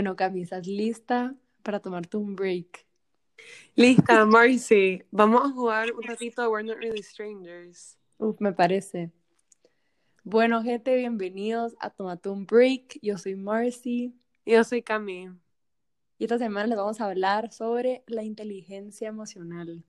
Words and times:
Bueno, 0.00 0.16
Cami, 0.16 0.40
¿estás 0.40 0.66
lista 0.66 1.34
para 1.62 1.78
tomarte 1.78 2.16
un 2.16 2.34
break? 2.34 2.86
Lista, 3.74 4.24
Marcy. 4.24 5.02
Vamos 5.10 5.42
a 5.44 5.52
jugar 5.52 5.92
un 5.92 6.02
ratito 6.02 6.40
a 6.40 6.48
We're 6.48 6.66
Not 6.66 6.78
Really 6.78 7.02
Strangers. 7.02 7.98
Uf, 8.16 8.40
me 8.40 8.54
parece. 8.54 9.10
Bueno, 10.24 10.62
gente, 10.62 10.96
bienvenidos 10.96 11.76
a 11.80 11.90
Tomate 11.90 12.30
un 12.30 12.46
Break. 12.46 12.98
Yo 13.02 13.18
soy 13.18 13.34
Marcy. 13.34 14.18
Yo 14.46 14.64
soy 14.64 14.80
Cami. 14.80 15.28
Y 16.16 16.24
esta 16.24 16.38
semana 16.38 16.66
les 16.66 16.78
vamos 16.78 16.98
a 17.02 17.04
hablar 17.04 17.52
sobre 17.52 18.02
la 18.06 18.22
inteligencia 18.22 19.06
emocional. 19.06 19.84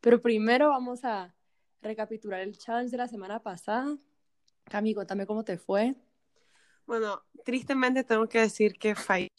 Pero 0.00 0.22
primero 0.22 0.68
vamos 0.68 1.04
a 1.04 1.34
recapitular 1.82 2.40
el 2.40 2.56
challenge 2.56 2.92
de 2.92 2.98
la 2.98 3.08
semana 3.08 3.42
pasada. 3.42 3.98
Cami, 4.66 4.94
cuéntame 4.94 5.26
cómo 5.26 5.42
te 5.42 5.58
fue. 5.58 5.96
Bueno, 6.90 7.22
tristemente 7.44 8.02
tengo 8.02 8.28
que 8.28 8.40
decir 8.40 8.76
que 8.76 8.96
fallé 8.96 9.30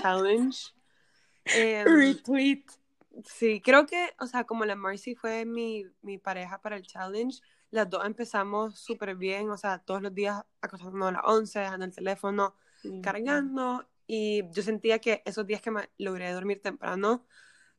challenge. 0.00 0.72
Em, 1.44 1.84
Retweet. 1.86 2.64
sí, 3.26 3.60
creo 3.60 3.84
que, 3.84 4.14
o 4.18 4.26
sea, 4.26 4.44
como 4.44 4.64
la 4.64 4.74
Marcy 4.74 5.14
fue 5.14 5.44
mi, 5.44 5.84
mi 6.00 6.16
pareja 6.16 6.62
para 6.62 6.76
el 6.76 6.86
challenge, 6.86 7.42
las 7.70 7.90
dos 7.90 8.06
empezamos 8.06 8.78
súper 8.78 9.16
bien, 9.16 9.50
o 9.50 9.58
sea, 9.58 9.80
todos 9.80 10.00
los 10.00 10.14
días 10.14 10.42
acostándonos 10.62 11.08
a 11.08 11.12
las 11.12 11.22
11, 11.26 11.58
dejando 11.58 11.84
el 11.84 11.94
teléfono 11.94 12.56
cargando, 13.02 13.86
y 14.06 14.50
yo 14.52 14.62
sentía 14.62 14.98
que 14.98 15.22
esos 15.26 15.46
días 15.46 15.60
que 15.60 15.70
me 15.70 15.90
logré 15.98 16.32
dormir 16.32 16.62
temprano, 16.62 17.26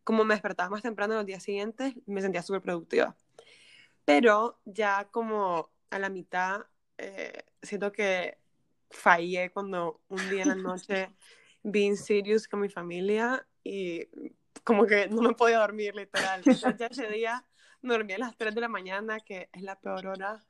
como 0.03 0.23
me 0.23 0.35
despertaba 0.35 0.69
más 0.69 0.83
temprano 0.83 1.15
los 1.15 1.25
días 1.25 1.41
siguientes, 1.41 1.95
me 2.05 2.21
sentía 2.21 2.43
súper 2.43 2.61
productiva. 2.61 3.17
Pero 4.05 4.59
ya 4.65 5.09
como 5.09 5.71
a 5.89 5.97
la 5.97 6.09
mitad, 6.09 6.67
eh, 6.99 7.43
siento 7.63 7.91
que 7.91 8.42
fallé 8.93 9.51
cuando 9.51 10.01
un 10.07 10.29
día 10.29 10.43
en 10.43 10.49
la 10.49 10.55
noche 10.55 11.09
vi 11.63 11.85
en 11.85 11.97
Sirius 11.97 12.47
con 12.47 12.61
mi 12.61 12.69
familia 12.69 13.45
y 13.63 14.07
como 14.63 14.85
que 14.85 15.07
no 15.07 15.21
me 15.21 15.33
podía 15.33 15.59
dormir, 15.59 15.95
literal. 15.95 16.41
Entonces, 16.45 16.77
ya 16.77 16.87
ese 16.87 17.09
día 17.09 17.43
me 17.81 17.93
dormí 17.93 18.13
a 18.13 18.17
las 18.17 18.37
3 18.37 18.55
de 18.55 18.61
la 18.61 18.69
mañana, 18.69 19.19
que 19.19 19.49
es 19.51 19.61
la 19.61 19.79
peor 19.79 20.07
hora. 20.07 20.43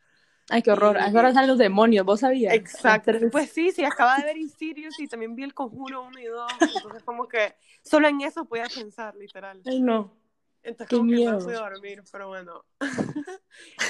Ay, 0.49 0.61
qué 0.61 0.71
horror. 0.71 0.97
A 0.97 1.07
esa 1.07 1.19
hora 1.19 1.33
salen 1.33 1.49
los 1.49 1.57
demonios, 1.57 2.05
¿vos 2.05 2.19
sabías? 2.19 2.53
Exacto. 2.53 3.13
Pues 3.31 3.49
sí, 3.49 3.71
sí, 3.71 3.83
acababa 3.85 4.17
de 4.17 4.25
ver 4.25 4.37
Insidious 4.37 4.99
y 4.99 5.07
también 5.07 5.35
vi 5.35 5.43
El 5.43 5.53
Conjuro 5.53 6.03
1 6.03 6.19
y 6.19 6.25
2. 6.25 6.51
Entonces 6.75 7.03
como 7.03 7.27
que 7.27 7.55
solo 7.81 8.07
en 8.07 8.21
eso 8.21 8.45
podía 8.45 8.67
pensar, 8.67 9.15
literal. 9.15 9.61
Ay, 9.65 9.81
no. 9.81 10.13
Entonces 10.61 10.87
Qué 10.89 10.97
como 10.97 11.09
que 11.09 11.15
miedo. 11.15 11.31
no 11.33 11.39
pude 11.39 11.55
dormir, 11.55 12.03
pero 12.11 12.27
bueno. 12.27 12.65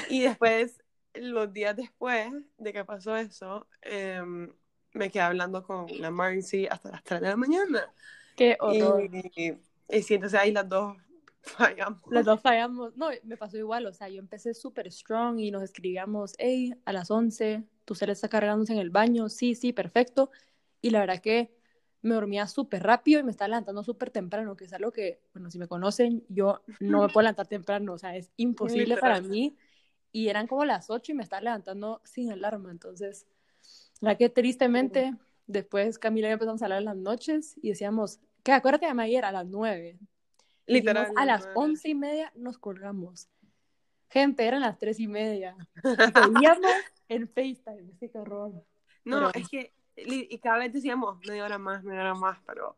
y 0.10 0.22
después, 0.22 0.84
los 1.16 1.54
días 1.54 1.76
después 1.76 2.32
de 2.58 2.74
que 2.74 2.86
pasó 2.86 3.16
eso, 3.16 3.68
em, 3.82 4.52
me 4.94 5.10
quedé 5.10 5.24
hablando 5.24 5.64
con 5.64 5.88
la 6.00 6.12
Marcy 6.12 6.68
hasta 6.68 6.92
las 6.92 7.04
3 7.04 7.22
de 7.22 7.28
la 7.30 7.36
mañana. 7.36 7.94
Qué 8.36 8.58
horror. 8.60 9.04
Y, 9.36 9.58
y 9.90 10.02
sí, 10.02 10.16
entonces 10.16 10.40
ahí 10.40 10.52
las 10.52 10.68
dos 10.68 10.98
fallamos. 11.42 12.02
Las 12.10 12.26
dos 12.26 12.42
fallamos. 12.42 12.96
No, 12.96 13.10
me 13.24 13.38
pasó 13.38 13.58
igual. 13.58 13.86
O 13.86 13.94
sea, 13.94 14.10
yo 14.10 14.20
empecé 14.20 14.54
súper 14.54 14.92
strong 14.92 15.40
y 15.40 15.52
nos 15.52 15.64
escribíamos, 15.64 16.36
hey, 16.38 16.74
a 16.86 16.94
las 16.94 17.12
11, 17.12 17.64
tu 17.86 17.96
cel 17.96 18.10
está 18.10 18.30
cargándose 18.30 18.74
en 18.74 18.80
el 18.80 18.90
baño. 18.90 19.30
Sí, 19.30 19.56
sí, 19.56 19.74
perfecto. 19.74 20.32
Y 20.82 20.90
la 20.90 21.00
verdad 21.00 21.22
que 21.22 21.54
me 22.02 22.16
dormía 22.16 22.48
súper 22.48 22.84
rápido 22.84 23.20
y 23.20 23.24
me 23.24 23.32
estaba 23.32 23.48
levantando 23.48 23.84
súper 23.84 24.10
temprano, 24.12 24.58
que 24.58 24.66
es 24.66 24.74
algo 24.74 24.92
que, 24.92 25.22
bueno, 25.34 25.50
si 25.50 25.58
me 25.58 25.68
conocen, 25.68 26.26
yo 26.28 26.62
no 26.80 27.02
me 27.02 27.10
puedo 27.10 27.24
levantar 27.24 27.48
temprano. 27.48 27.94
O 27.94 27.98
sea, 27.98 28.16
es 28.16 28.32
imposible 28.38 28.98
para 28.98 29.22
mí. 29.22 29.56
Y 30.14 30.30
eran 30.30 30.48
como 30.48 30.64
las 30.64 30.90
8 30.90 31.12
y 31.12 31.16
me 31.16 31.24
estaba 31.24 31.42
levantando 31.42 32.00
sin 32.06 32.32
alarma. 32.32 32.72
Entonces, 32.72 33.28
la 34.00 34.16
que 34.16 34.30
tristemente, 34.30 35.14
después 35.48 36.00
Camila 36.00 36.28
y 36.28 36.30
yo 36.30 36.34
empezamos 36.36 36.62
a 36.62 36.66
hablar 36.66 36.80
en 36.80 36.86
las 36.86 36.96
noches 36.98 37.56
y 37.62 37.70
decíamos, 37.70 38.20
que 38.44 38.52
acuérdate 38.54 38.86
de 38.94 39.02
ayer 39.02 39.26
a 39.26 39.32
las 39.32 39.46
9. 39.48 39.98
Y 40.66 40.74
dijimos, 40.76 40.94
Literal. 40.96 41.14
a 41.18 41.26
las 41.26 41.50
once 41.56 41.90
y 41.90 41.96
media 41.96 42.32
nos 42.36 42.58
colgamos. 42.58 43.28
Gente, 44.10 44.46
eran 44.46 44.62
las 44.62 44.78
tres 44.78 45.00
y 45.00 45.08
media. 45.08 45.58
Y 46.30 46.34
veíamos 46.34 46.72
en 47.10 47.28
FaceTime. 47.28 47.92
Sí, 48.00 48.08
qué 48.10 48.18
horror. 48.20 48.52
No, 49.04 49.32
Pero- 49.32 49.32
es 49.34 49.50
que, 49.50 49.74
y 49.96 50.38
cada 50.38 50.60
vez 50.60 50.72
decíamos 50.74 51.18
media 51.28 51.44
hora 51.46 51.58
más, 51.58 51.84
media 51.84 52.02
hora 52.02 52.14
más, 52.14 52.40
pero 52.46 52.78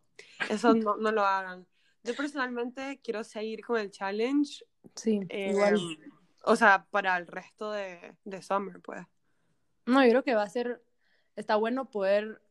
eso 0.49 0.73
no, 0.73 0.95
no 0.97 1.11
lo 1.11 1.23
hagan. 1.25 1.67
Yo 2.03 2.15
personalmente 2.15 2.99
quiero 3.03 3.23
seguir 3.23 3.65
con 3.65 3.77
el 3.77 3.91
challenge, 3.91 4.63
Sí, 4.95 5.19
eh, 5.29 5.49
igual. 5.51 5.77
O 6.45 6.55
sea, 6.55 6.87
para 6.91 7.17
el 7.17 7.27
resto 7.27 7.71
de, 7.71 8.15
de 8.23 8.41
Summer, 8.41 8.79
pues. 8.81 9.05
No, 9.85 10.03
yo 10.03 10.09
creo 10.09 10.23
que 10.23 10.35
va 10.35 10.43
a 10.43 10.49
ser, 10.49 10.83
está 11.35 11.55
bueno 11.55 11.89
poder 11.89 12.41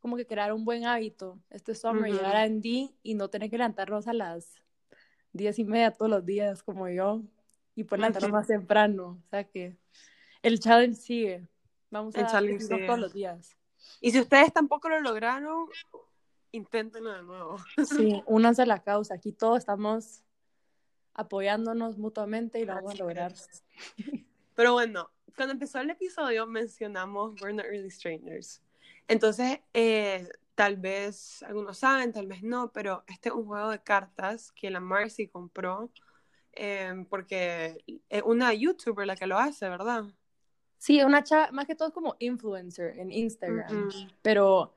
como 0.00 0.16
que 0.16 0.26
crear 0.26 0.52
un 0.52 0.64
buen 0.64 0.84
hábito 0.86 1.40
este 1.50 1.74
summer, 1.74 2.12
llegar 2.12 2.36
a 2.36 2.48
ND 2.48 2.90
y 3.02 3.14
no 3.14 3.28
tener 3.28 3.50
que 3.50 3.58
levantarnos 3.58 4.06
a 4.06 4.12
las 4.12 4.62
diez 5.32 5.58
y 5.58 5.64
media 5.64 5.90
todos 5.90 6.10
los 6.10 6.24
días 6.24 6.62
como 6.62 6.88
yo 6.88 7.22
y 7.74 7.84
poder 7.84 8.00
levantarnos 8.00 8.30
más 8.30 8.46
temprano. 8.46 9.20
O 9.26 9.28
sea 9.30 9.44
que 9.44 9.76
el 10.42 10.60
challenge 10.60 11.00
sigue. 11.00 11.48
Vamos 11.90 12.14
El 12.14 12.24
a 12.24 12.28
challenge 12.28 12.64
sigue. 12.64 12.86
todos 12.86 12.98
los 12.98 13.12
días. 13.12 13.56
Y 14.00 14.12
si 14.12 14.20
ustedes 14.20 14.52
tampoco 14.52 14.88
lo 14.88 15.00
lograron, 15.00 15.66
inténtenlo 16.52 17.12
de 17.12 17.22
nuevo. 17.22 17.56
Sí, 17.84 18.22
únanse 18.26 18.62
a 18.62 18.66
la 18.66 18.82
causa. 18.82 19.14
Aquí 19.14 19.32
todos 19.32 19.58
estamos 19.58 20.22
apoyándonos 21.18 21.98
mutuamente 21.98 22.60
y 22.60 22.64
lo 22.64 22.76
vamos 22.76 22.94
a 22.94 22.98
lograr. 22.98 23.32
es. 23.32 23.64
Pero 24.54 24.72
bueno, 24.72 25.10
cuando 25.36 25.52
empezó 25.52 25.80
el 25.80 25.90
episodio 25.90 26.46
mencionamos 26.46 27.40
We're 27.42 27.52
Not 27.52 27.66
Really 27.66 27.90
Strangers. 27.90 28.62
Entonces, 29.08 29.58
eh, 29.74 30.28
tal 30.54 30.76
vez 30.76 31.42
algunos 31.42 31.78
saben, 31.78 32.12
tal 32.12 32.28
vez 32.28 32.42
no, 32.42 32.72
pero 32.72 33.04
este 33.06 33.30
es 33.30 33.34
un 33.34 33.46
juego 33.46 33.70
de 33.70 33.82
cartas 33.82 34.52
que 34.52 34.70
la 34.70 34.80
Marcy 34.80 35.28
compró 35.28 35.90
eh, 36.52 37.06
porque 37.08 37.84
es 38.08 38.22
una 38.24 38.52
youtuber 38.52 39.06
la 39.06 39.16
que 39.16 39.26
lo 39.26 39.38
hace, 39.38 39.68
¿verdad? 39.68 40.04
Sí, 40.76 41.02
una 41.02 41.24
chava, 41.24 41.50
más 41.52 41.66
que 41.66 41.74
todo 41.74 41.88
es 41.88 41.94
como 41.94 42.16
influencer 42.18 42.98
en 42.98 43.10
Instagram, 43.10 43.90
pero 44.22 44.74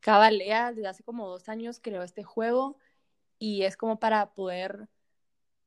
Cabalea 0.00 0.72
desde 0.72 0.88
hace 0.88 1.02
como 1.04 1.28
dos 1.28 1.48
años 1.48 1.78
creó 1.80 2.02
este 2.02 2.24
juego 2.24 2.78
y 3.38 3.62
es 3.62 3.76
como 3.76 3.98
para 3.98 4.34
poder 4.34 4.88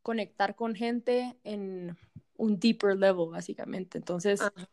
conectar 0.07 0.55
con 0.55 0.73
gente 0.73 1.35
en 1.43 1.97
un 2.37 2.57
deeper 2.57 2.95
level, 2.95 3.27
básicamente. 3.29 3.97
Entonces, 3.97 4.39
Ajá. 4.39 4.69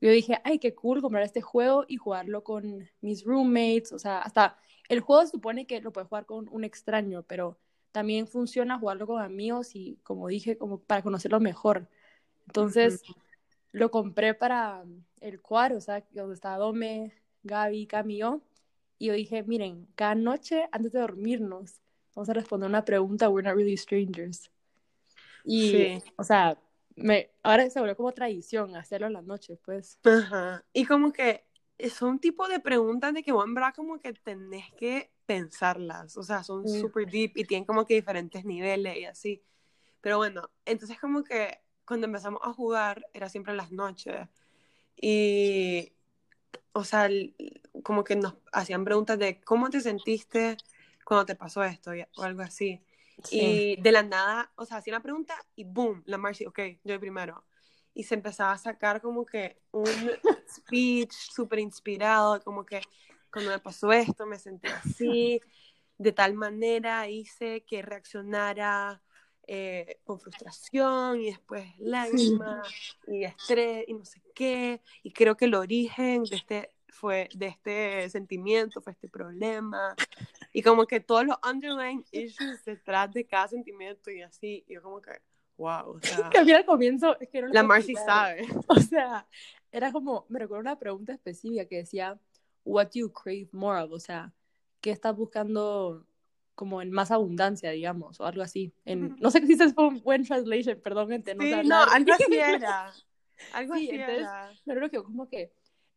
yo 0.00 0.10
dije, 0.10 0.40
ay, 0.42 0.58
qué 0.58 0.74
cool 0.74 1.00
comprar 1.00 1.22
este 1.22 1.42
juego 1.42 1.84
y 1.86 1.96
jugarlo 1.96 2.42
con 2.42 2.90
mis 3.00 3.22
roommates, 3.22 3.92
o 3.92 4.00
sea, 4.00 4.18
hasta 4.18 4.58
el 4.88 4.98
juego 4.98 5.22
se 5.22 5.30
supone 5.30 5.68
que 5.68 5.80
lo 5.80 5.92
puedes 5.92 6.08
jugar 6.08 6.26
con 6.26 6.48
un 6.50 6.64
extraño, 6.64 7.22
pero 7.22 7.56
también 7.92 8.26
funciona 8.26 8.80
jugarlo 8.80 9.06
con 9.06 9.22
amigos 9.22 9.76
y, 9.76 10.00
como 10.02 10.26
dije, 10.26 10.58
como 10.58 10.80
para 10.80 11.02
conocerlo 11.02 11.38
mejor. 11.38 11.88
Entonces, 12.48 13.04
lo 13.70 13.92
compré 13.92 14.34
para 14.34 14.84
el 15.20 15.40
cuadro, 15.40 15.76
o 15.76 15.80
sea, 15.80 16.04
donde 16.10 16.34
estaba 16.34 16.58
Dome, 16.58 17.12
Gaby, 17.44 17.86
Cami 17.86 18.14
y 18.16 18.18
yo, 18.18 18.40
y 18.98 19.06
yo 19.06 19.12
dije, 19.12 19.44
miren, 19.44 19.86
cada 19.94 20.16
noche 20.16 20.68
antes 20.72 20.90
de 20.90 20.98
dormirnos, 20.98 21.80
vamos 22.16 22.28
a 22.28 22.32
responder 22.32 22.68
una 22.68 22.84
pregunta, 22.84 23.28
we're 23.28 23.48
not 23.48 23.56
really 23.56 23.76
strangers. 23.76 24.50
Y, 25.44 25.70
Sí. 25.70 26.02
o 26.16 26.24
sea, 26.24 26.58
me, 26.96 27.30
ahora 27.42 27.68
se 27.70 27.78
volvió 27.80 27.96
como 27.96 28.12
tradición 28.12 28.74
hacerlo 28.76 29.06
en 29.06 29.12
las 29.12 29.24
noches, 29.24 29.58
pues. 29.64 29.98
Ajá. 30.04 30.64
Y 30.72 30.86
como 30.86 31.12
que 31.12 31.44
son 31.90 32.18
tipo 32.18 32.48
de 32.48 32.60
preguntas 32.60 33.12
de 33.12 33.22
que 33.22 33.32
vos 33.32 33.44
en 33.44 33.54
verdad 33.54 33.74
como 33.74 33.98
que 33.98 34.12
tenés 34.14 34.72
que 34.74 35.10
pensarlas, 35.26 36.16
o 36.16 36.22
sea, 36.22 36.42
son 36.42 36.66
Sí. 36.68 36.80
súper 36.80 37.10
deep 37.10 37.32
y 37.36 37.44
tienen 37.44 37.64
como 37.64 37.84
que 37.84 37.94
diferentes 37.94 38.44
niveles 38.44 38.96
y 38.96 39.04
así. 39.04 39.42
Pero 40.00 40.18
bueno, 40.18 40.50
entonces 40.64 40.98
como 41.00 41.24
que 41.24 41.60
cuando 41.86 42.06
empezamos 42.06 42.40
a 42.44 42.52
jugar 42.52 43.06
era 43.12 43.28
siempre 43.28 43.52
en 43.52 43.56
las 43.58 43.72
noches 43.72 44.28
y, 44.96 45.92
o 46.72 46.84
sea, 46.84 47.08
como 47.82 48.04
que 48.04 48.16
nos 48.16 48.34
hacían 48.52 48.84
preguntas 48.84 49.18
de 49.18 49.40
cómo 49.40 49.68
te 49.70 49.80
sentiste 49.80 50.56
cuando 51.04 51.26
te 51.26 51.34
pasó 51.34 51.64
esto 51.64 51.90
o 52.16 52.22
algo 52.22 52.42
así. 52.42 52.80
Y 53.30 53.76
de 53.80 53.92
la 53.92 54.02
nada, 54.02 54.52
o 54.56 54.64
sea, 54.64 54.78
hacía 54.78 54.92
una 54.92 55.02
pregunta 55.02 55.34
y 55.54 55.64
boom, 55.64 56.02
la 56.06 56.18
Marcy, 56.18 56.46
ok, 56.46 56.60
yo 56.82 56.98
primero. 57.00 57.44
Y 57.94 58.04
se 58.04 58.14
empezaba 58.14 58.52
a 58.52 58.58
sacar 58.58 59.00
como 59.00 59.24
que 59.24 59.60
un 59.70 59.84
speech 60.48 61.12
súper 61.12 61.60
inspirado, 61.60 62.42
como 62.42 62.64
que 62.64 62.80
cuando 63.32 63.50
me 63.50 63.58
pasó 63.58 63.92
esto 63.92 64.26
me 64.26 64.38
sentí 64.38 64.68
así, 64.68 65.40
de 65.98 66.12
tal 66.12 66.34
manera 66.34 67.08
hice 67.08 67.64
que 67.64 67.82
reaccionara 67.82 69.02
eh, 69.46 70.00
con 70.04 70.18
frustración 70.18 71.20
y 71.20 71.26
después 71.26 71.66
lágrimas 71.78 72.66
y 73.06 73.24
estrés 73.24 73.84
y 73.86 73.94
no 73.94 74.04
sé 74.04 74.22
qué. 74.34 74.80
Y 75.02 75.12
creo 75.12 75.36
que 75.36 75.44
el 75.44 75.54
origen 75.54 76.24
de 76.24 76.36
este 76.36 76.70
fue 76.88 77.28
de 77.34 77.48
este 77.48 78.08
sentimiento, 78.08 78.80
fue 78.80 78.92
este 78.92 79.08
problema. 79.08 79.94
Y 80.56 80.62
como 80.62 80.86
que 80.86 81.00
todos 81.00 81.26
los 81.26 81.36
underlying 81.44 82.04
issues 82.12 82.64
detrás 82.64 83.12
de 83.12 83.26
cada 83.26 83.48
sentimiento 83.48 84.08
y 84.12 84.22
así. 84.22 84.64
Y 84.68 84.74
yo 84.74 84.82
como 84.82 85.02
que, 85.02 85.10
wow, 85.56 85.96
o 85.96 86.00
sea, 86.00 86.30
Que 86.30 86.54
al 86.54 86.64
comienzo 86.64 87.18
es 87.18 87.28
que 87.28 87.42
no 87.42 87.48
la 87.48 87.64
Marcy 87.64 87.94
sabe. 87.96 88.46
O 88.68 88.76
sea, 88.76 89.26
era 89.72 89.90
como, 89.90 90.26
me 90.28 90.38
recuerdo 90.38 90.60
una 90.60 90.78
pregunta 90.78 91.12
específica 91.12 91.66
que 91.66 91.78
decía, 91.78 92.16
what 92.64 92.86
do 92.86 93.00
you 93.00 93.12
crave 93.12 93.48
more 93.50 93.82
of? 93.82 93.90
O 93.90 93.98
sea, 93.98 94.32
qué 94.80 94.92
estás 94.92 95.16
buscando 95.16 96.06
como 96.54 96.80
en 96.80 96.92
más 96.92 97.10
abundancia, 97.10 97.72
digamos, 97.72 98.20
o 98.20 98.24
algo 98.24 98.42
así. 98.42 98.72
En, 98.84 99.16
no 99.18 99.32
sé 99.32 99.44
si 99.44 99.54
es 99.54 99.74
un 99.76 100.00
buen 100.04 100.24
translation, 100.24 100.80
perdón, 100.80 101.08
gente. 101.08 101.34
No, 101.34 101.42
sí, 101.42 101.68
no 101.68 101.82
algo 101.82 102.12
así 102.12 102.32
era. 102.32 102.92
Algo 103.52 103.74
sí, 103.74 103.88
así 103.88 103.96
entonces, 103.96 104.18
era. 104.20 104.52
Pero 104.64 104.88
que 104.88 105.02
como 105.02 105.28
que 105.28 105.52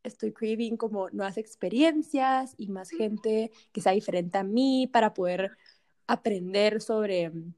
estoy 0.08 0.34
craving 0.34 0.78
como 0.78 1.10
nuevas 1.12 1.38
experiencias 1.38 2.54
y 2.58 2.70
más 2.70 2.90
gente 2.90 3.52
que 3.72 3.82
sea 3.82 3.92
diferente 3.92 4.38
a 4.38 4.44
mí 4.44 4.88
para 4.88 5.14
poder 5.14 5.58
aprender 6.08 6.82
sobre 6.82 7.30
mm, 7.30 7.54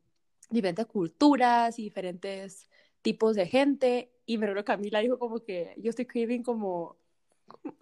diferentes 0.50 0.86
culturas 0.86 1.80
y 1.80 1.84
diferentes 1.84 2.70
tipos 3.02 3.36
de 3.36 3.46
gente. 3.46 4.12
Y 4.26 4.38
me 4.38 4.48
recuerdo 4.48 4.66
Camila 4.66 5.00
dijo 5.00 5.18
como 5.18 5.40
que 5.40 5.76
yo 5.78 5.90
estoy 5.90 6.06
craving 6.06 6.44
como, 6.44 6.98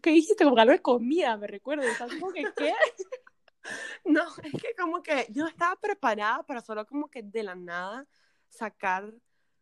¿qué 0.01 0.11
dijiste? 0.11 0.43
Como 0.43 0.57
algo 0.57 0.73
de 0.73 0.81
comida, 0.81 1.37
me 1.37 1.47
recuerdo. 1.47 1.83
Y 1.83 1.95
como 2.19 2.31
que, 2.31 2.45
¿qué? 2.55 2.73
No, 4.05 4.23
es 4.43 4.53
que 4.61 4.73
como 4.77 5.03
que 5.03 5.27
yo 5.29 5.45
estaba 5.45 5.75
preparada 5.75 6.41
para 6.43 6.61
solo 6.61 6.85
como 6.85 7.09
que 7.09 7.21
de 7.21 7.43
la 7.43 7.53
nada 7.55 8.07
sacar 8.47 9.13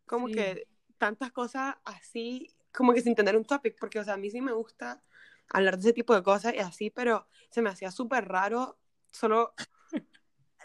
como 0.06 0.28
Sí. 0.28 0.34
que 0.36 0.68
tantas 1.00 1.32
cosas 1.32 1.76
así, 1.84 2.55
como 2.76 2.94
que 2.94 3.02
sin 3.02 3.16
tener 3.16 3.36
un 3.38 3.46
topic, 3.46 3.78
porque 3.80 4.00
o 4.00 4.04
sea, 4.04 4.16
a 4.16 4.18
mí 4.18 4.30
sí 4.30 4.42
me 4.42 4.52
gusta 4.52 5.02
hablar 5.50 5.76
de 5.76 5.82
ese 5.82 5.94
tipo 5.94 6.14
de 6.16 6.24
cosas 6.24 6.54
y 6.54 6.60
así, 6.60 6.90
pero 6.90 7.28
se 7.50 7.62
me 7.62 7.70
hacía 7.70 7.92
súper 7.92 8.28
raro 8.28 8.78
solo 9.12 9.54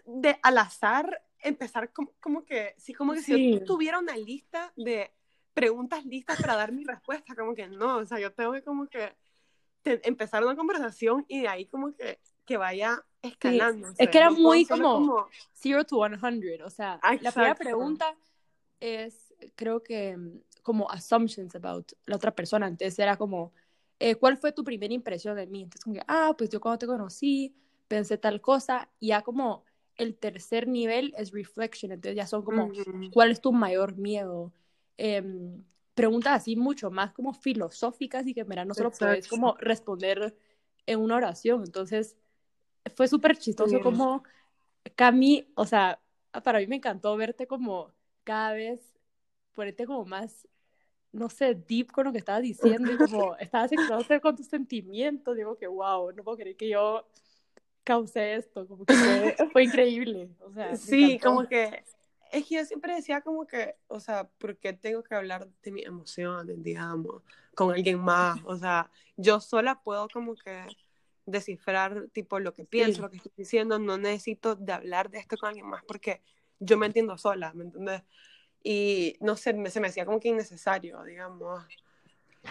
de 0.04 0.38
al 0.42 0.58
azar 0.58 1.22
empezar 1.42 1.92
como, 1.92 2.12
como 2.20 2.44
que, 2.44 2.74
sí, 2.78 2.92
como 2.92 3.12
que 3.12 3.22
si 3.22 3.34
Sí. 3.34 3.52
yo 3.58 3.64
tuviera 3.64 3.98
una 3.98 4.16
lista 4.16 4.72
de 4.76 5.12
preguntas 5.54 6.04
listas 6.04 6.38
para 6.40 6.56
dar 6.56 6.72
mi 6.72 6.84
respuesta, 6.84 7.34
como 7.34 7.54
que 7.54 7.68
no, 7.68 7.98
o 7.98 8.06
sea, 8.06 8.18
yo 8.18 8.32
tengo 8.32 8.52
que 8.52 8.62
como 8.62 8.86
que 8.88 9.16
te- 9.82 10.06
empezar 10.08 10.44
una 10.44 10.56
conversación 10.56 11.24
y 11.28 11.40
de 11.42 11.48
ahí 11.48 11.66
como 11.66 11.92
que, 11.94 12.18
que 12.44 12.56
vaya 12.56 13.02
escalando. 13.22 13.88
Es 13.98 14.08
que 14.10 14.18
era 14.18 14.30
no 14.30 14.36
muy 14.36 14.66
como- 14.66 15.28
Zero 15.54 15.84
to 15.84 16.02
100, 16.06 16.62
o 16.62 16.70
sea, 16.70 16.98
Ah, 17.02 17.14
la 17.20 17.30
primera 17.32 17.52
exacto. 17.52 17.62
pregunta 17.64 18.16
es, 18.80 19.34
creo 19.54 19.82
que, 19.82 20.16
como 20.62 20.90
assumptions 20.90 21.54
about 21.54 21.92
la 22.06 22.16
otra 22.16 22.34
persona. 22.34 22.66
Entonces 22.68 22.98
era 22.98 23.16
como, 23.16 23.52
eh, 23.98 24.14
¿cuál 24.16 24.36
fue 24.36 24.52
tu 24.52 24.64
primera 24.64 24.92
impresión 24.92 25.36
de 25.36 25.46
mí? 25.46 25.62
Entonces 25.62 25.84
como 25.84 25.94
que, 25.94 26.04
ah, 26.06 26.34
pues 26.36 26.50
yo 26.50 26.60
cuando 26.60 26.78
te 26.78 26.86
conocí 26.86 27.54
pensé 27.88 28.18
tal 28.18 28.40
cosa, 28.40 28.88
y 29.00 29.08
ya 29.08 29.22
como 29.22 29.64
el 29.96 30.16
tercer 30.16 30.68
nivel 30.68 31.12
es 31.18 31.32
reflection, 31.32 31.92
entonces 31.92 32.16
ya 32.16 32.26
son 32.26 32.42
como. 32.42 32.70
¿cuál 33.12 33.30
es 33.30 33.40
tu 33.40 33.52
mayor 33.52 33.96
miedo? 33.96 34.52
Em, 34.96 35.64
preguntas 35.94 36.40
así 36.42 36.56
mucho 36.56 36.90
más 36.90 37.12
como 37.12 37.34
filosóficas 37.34 38.26
y 38.26 38.34
que 38.34 38.40
en 38.40 38.48
verdad 38.48 38.66
no 38.66 38.74
solo 38.74 38.90
puedes 38.90 39.28
como 39.28 39.56
responder 39.58 40.36
en 40.86 41.00
una 41.00 41.16
oración. 41.16 41.62
Entonces 41.64 42.16
fue 42.94 43.08
súper 43.08 43.36
chistoso 43.36 43.76
Sí. 43.76 43.82
como 43.82 44.22
Cami, 44.94 45.46
o 45.54 45.66
sea, 45.66 46.00
para 46.44 46.58
mí 46.60 46.66
me 46.66 46.76
encantó 46.76 47.16
verte 47.16 47.46
como 47.46 47.90
cada 48.24 48.52
vez 48.52 48.89
ponerte 49.55 49.87
como 49.87 50.05
más, 50.05 50.47
no 51.12 51.29
sé, 51.29 51.55
deep 51.55 51.91
con 51.93 52.05
lo 52.05 52.12
que 52.12 52.19
estabas 52.19 52.43
diciendo 52.43 52.93
y 52.93 52.97
como 52.97 53.37
estabas 53.38 53.73
expresándote 53.73 54.20
con 54.20 54.37
tus 54.37 54.47
sentimientos. 54.47 55.37
Digo 55.37 55.56
que 55.56 55.67
wow, 55.67 56.12
no 56.12 56.23
puedo 56.25 56.37
creer 56.38 56.56
que 56.56 56.69
yo 56.69 57.06
causé 57.85 58.35
esto, 58.35 58.67
como 58.67 58.85
que 58.85 58.94
fue, 58.94 59.37
fue 59.52 59.64
increíble. 59.64 60.31
O 60.41 60.52
sea, 60.52 60.76
Sí, 60.76 61.19
como 61.23 61.47
que 61.49 61.82
es 62.32 62.47
que 62.47 62.55
yo 62.55 62.64
siempre 62.64 62.94
decía 62.94 63.20
como 63.23 63.47
que, 63.47 63.75
o 63.88 63.99
sea, 63.99 64.25
¿por 64.29 64.56
qué 64.56 64.73
tengo 64.73 65.02
que 65.02 65.14
hablar 65.14 65.49
de 65.62 65.73
mis 65.73 65.85
emociones, 65.85 66.62
digamos, 66.62 67.23
con 67.55 67.73
alguien 67.73 67.99
más? 67.99 68.38
O 68.44 68.56
sea, 68.56 68.91
yo 69.17 69.41
sola 69.41 69.82
puedo 69.82 70.08
como 70.08 70.37
que 70.37 70.64
descifrar 71.26 72.08
tipo 72.12 72.38
lo 72.38 72.55
que 72.55 72.64
pienso, 72.64 72.96
Sí. 72.96 73.03
lo 73.03 73.11
que 73.11 73.17
estoy 73.17 73.32
diciendo, 73.37 73.79
no 73.79 73.99
necesito 73.99 74.55
de 74.55 74.73
hablar 74.73 75.11
de 75.11 75.19
esto 75.19 75.37
con 75.37 75.49
alguien 75.49 75.67
más 75.67 75.82
porque 75.85 76.23
yo 76.61 76.76
me 76.76 76.87
entiendo 76.87 77.17
sola, 77.19 77.53
¿me 77.53 77.64
entiendes? 77.64 78.03
Y 78.62 79.16
no 79.20 79.36
sé, 79.36 79.52
me- 79.54 79.70
se 79.70 79.80
me 79.80 79.88
hacía 79.88 80.04
como 80.04 80.20
que 80.20 80.28
innecesario, 80.28 81.02
digamos. 81.04 81.62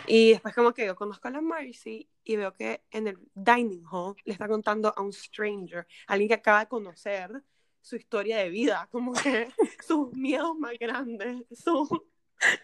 Y 0.08 0.32
después 0.32 0.54
como 0.56 0.74
que 0.74 0.86
yo 0.86 0.96
conozco 0.96 1.28
a 1.28 1.32
la 1.32 1.42
Marcy 1.42 2.08
y 2.24 2.36
veo 2.36 2.54
que 2.56 2.84
en 2.92 3.08
el 3.08 3.18
dining 3.34 3.84
hall 3.92 4.16
le 4.26 4.34
está 4.34 4.48
contando 4.48 4.94
a 4.96 5.02
un 5.02 5.12
stranger, 5.14 5.88
alguien 6.08 6.28
que 6.28 6.36
acaba 6.36 6.60
de 6.62 6.68
conocer 6.68 7.44
su 7.82 7.96
historia 7.96 8.38
de 8.38 8.50
vida, 8.50 8.88
como 8.92 9.14
que 9.14 9.48
sus 9.88 10.12
miedos 10.14 10.56
más 10.58 10.74
grandes, 10.80 11.44
su... 11.52 11.88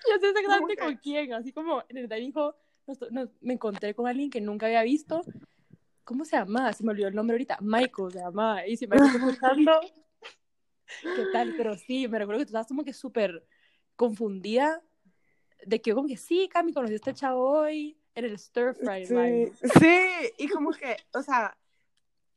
Yo 0.08 0.20
sé 0.22 0.30
exactamente 0.30 0.76
¿Cómo 0.78 0.88
con 0.92 0.98
quién, 0.98 1.34
así 1.34 1.52
como 1.52 1.84
en 1.90 1.98
el 1.98 2.08
dining 2.08 2.32
hall 2.36 2.56
nos- 2.88 3.12
nos- 3.12 3.30
me 3.42 3.54
encontré 3.54 3.94
con 3.96 4.08
alguien 4.08 4.30
que 4.30 4.40
nunca 4.42 4.68
había 4.68 4.84
visto. 4.84 5.22
¿Cómo 6.04 6.24
se 6.24 6.38
llama? 6.38 6.72
Se 6.74 6.84
me 6.84 6.92
olvidó 6.92 7.08
el 7.08 7.16
nombre 7.16 7.34
ahorita. 7.34 7.58
Michael 7.62 8.12
se 8.12 8.20
llama. 8.20 8.66
Y 8.68 8.78
si 8.78 8.86
me 8.88 8.96
está 8.98 9.08
escuchando, 9.18 9.80
¿qué 11.16 11.26
tal? 11.32 11.54
Pero 11.56 11.78
sí, 11.78 12.08
me 12.08 12.20
recuerdo 12.20 12.40
que 12.40 12.46
tú 12.46 12.50
estabas 12.50 12.68
como 12.68 12.84
que 12.84 12.94
súper 12.94 13.46
confundida 13.96 14.82
de 15.66 15.82
que 15.82 15.90
yo 15.90 15.96
como 15.96 16.08
que 16.08 16.18
sí, 16.18 16.50
Cami, 16.52 16.74
conocí 16.74 16.94
a 16.94 16.96
este 16.98 17.14
chavo 17.14 17.50
hoy 17.50 17.98
en 18.14 18.26
el 18.26 18.38
stir 18.38 18.74
fry 18.74 19.06
Sí, 19.06 19.52
sí, 19.80 20.34
y 20.38 20.48
como 20.48 20.72
que, 20.72 20.98
o 21.14 21.22
sea, 21.22 21.58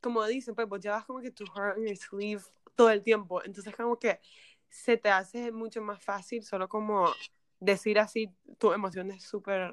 como 0.01 0.25
dicen, 0.27 0.55
pues 0.55 0.69
vos 0.69 0.81
llevas 0.81 1.05
como 1.05 1.21
que 1.21 1.31
tu 1.31 1.45
heart 1.47 1.79
on 1.79 1.87
your 1.87 1.97
sleeve 1.97 2.43
todo 2.75 2.91
el 2.91 3.03
tiempo, 3.03 3.43
entonces 3.45 3.75
como 3.75 3.99
que 3.99 4.21
se 4.69 4.97
te 4.97 5.09
hace 5.09 5.51
mucho 5.51 5.81
más 5.81 6.03
fácil 6.03 6.45
solo 6.45 6.69
como 6.69 7.11
decir 7.59 7.99
así 7.99 8.31
tus 8.59 8.75
emociones 8.75 9.25
súper, 9.25 9.73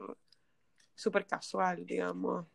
súper 0.95 1.27
casual, 1.27 1.85
digamos. 1.85 2.45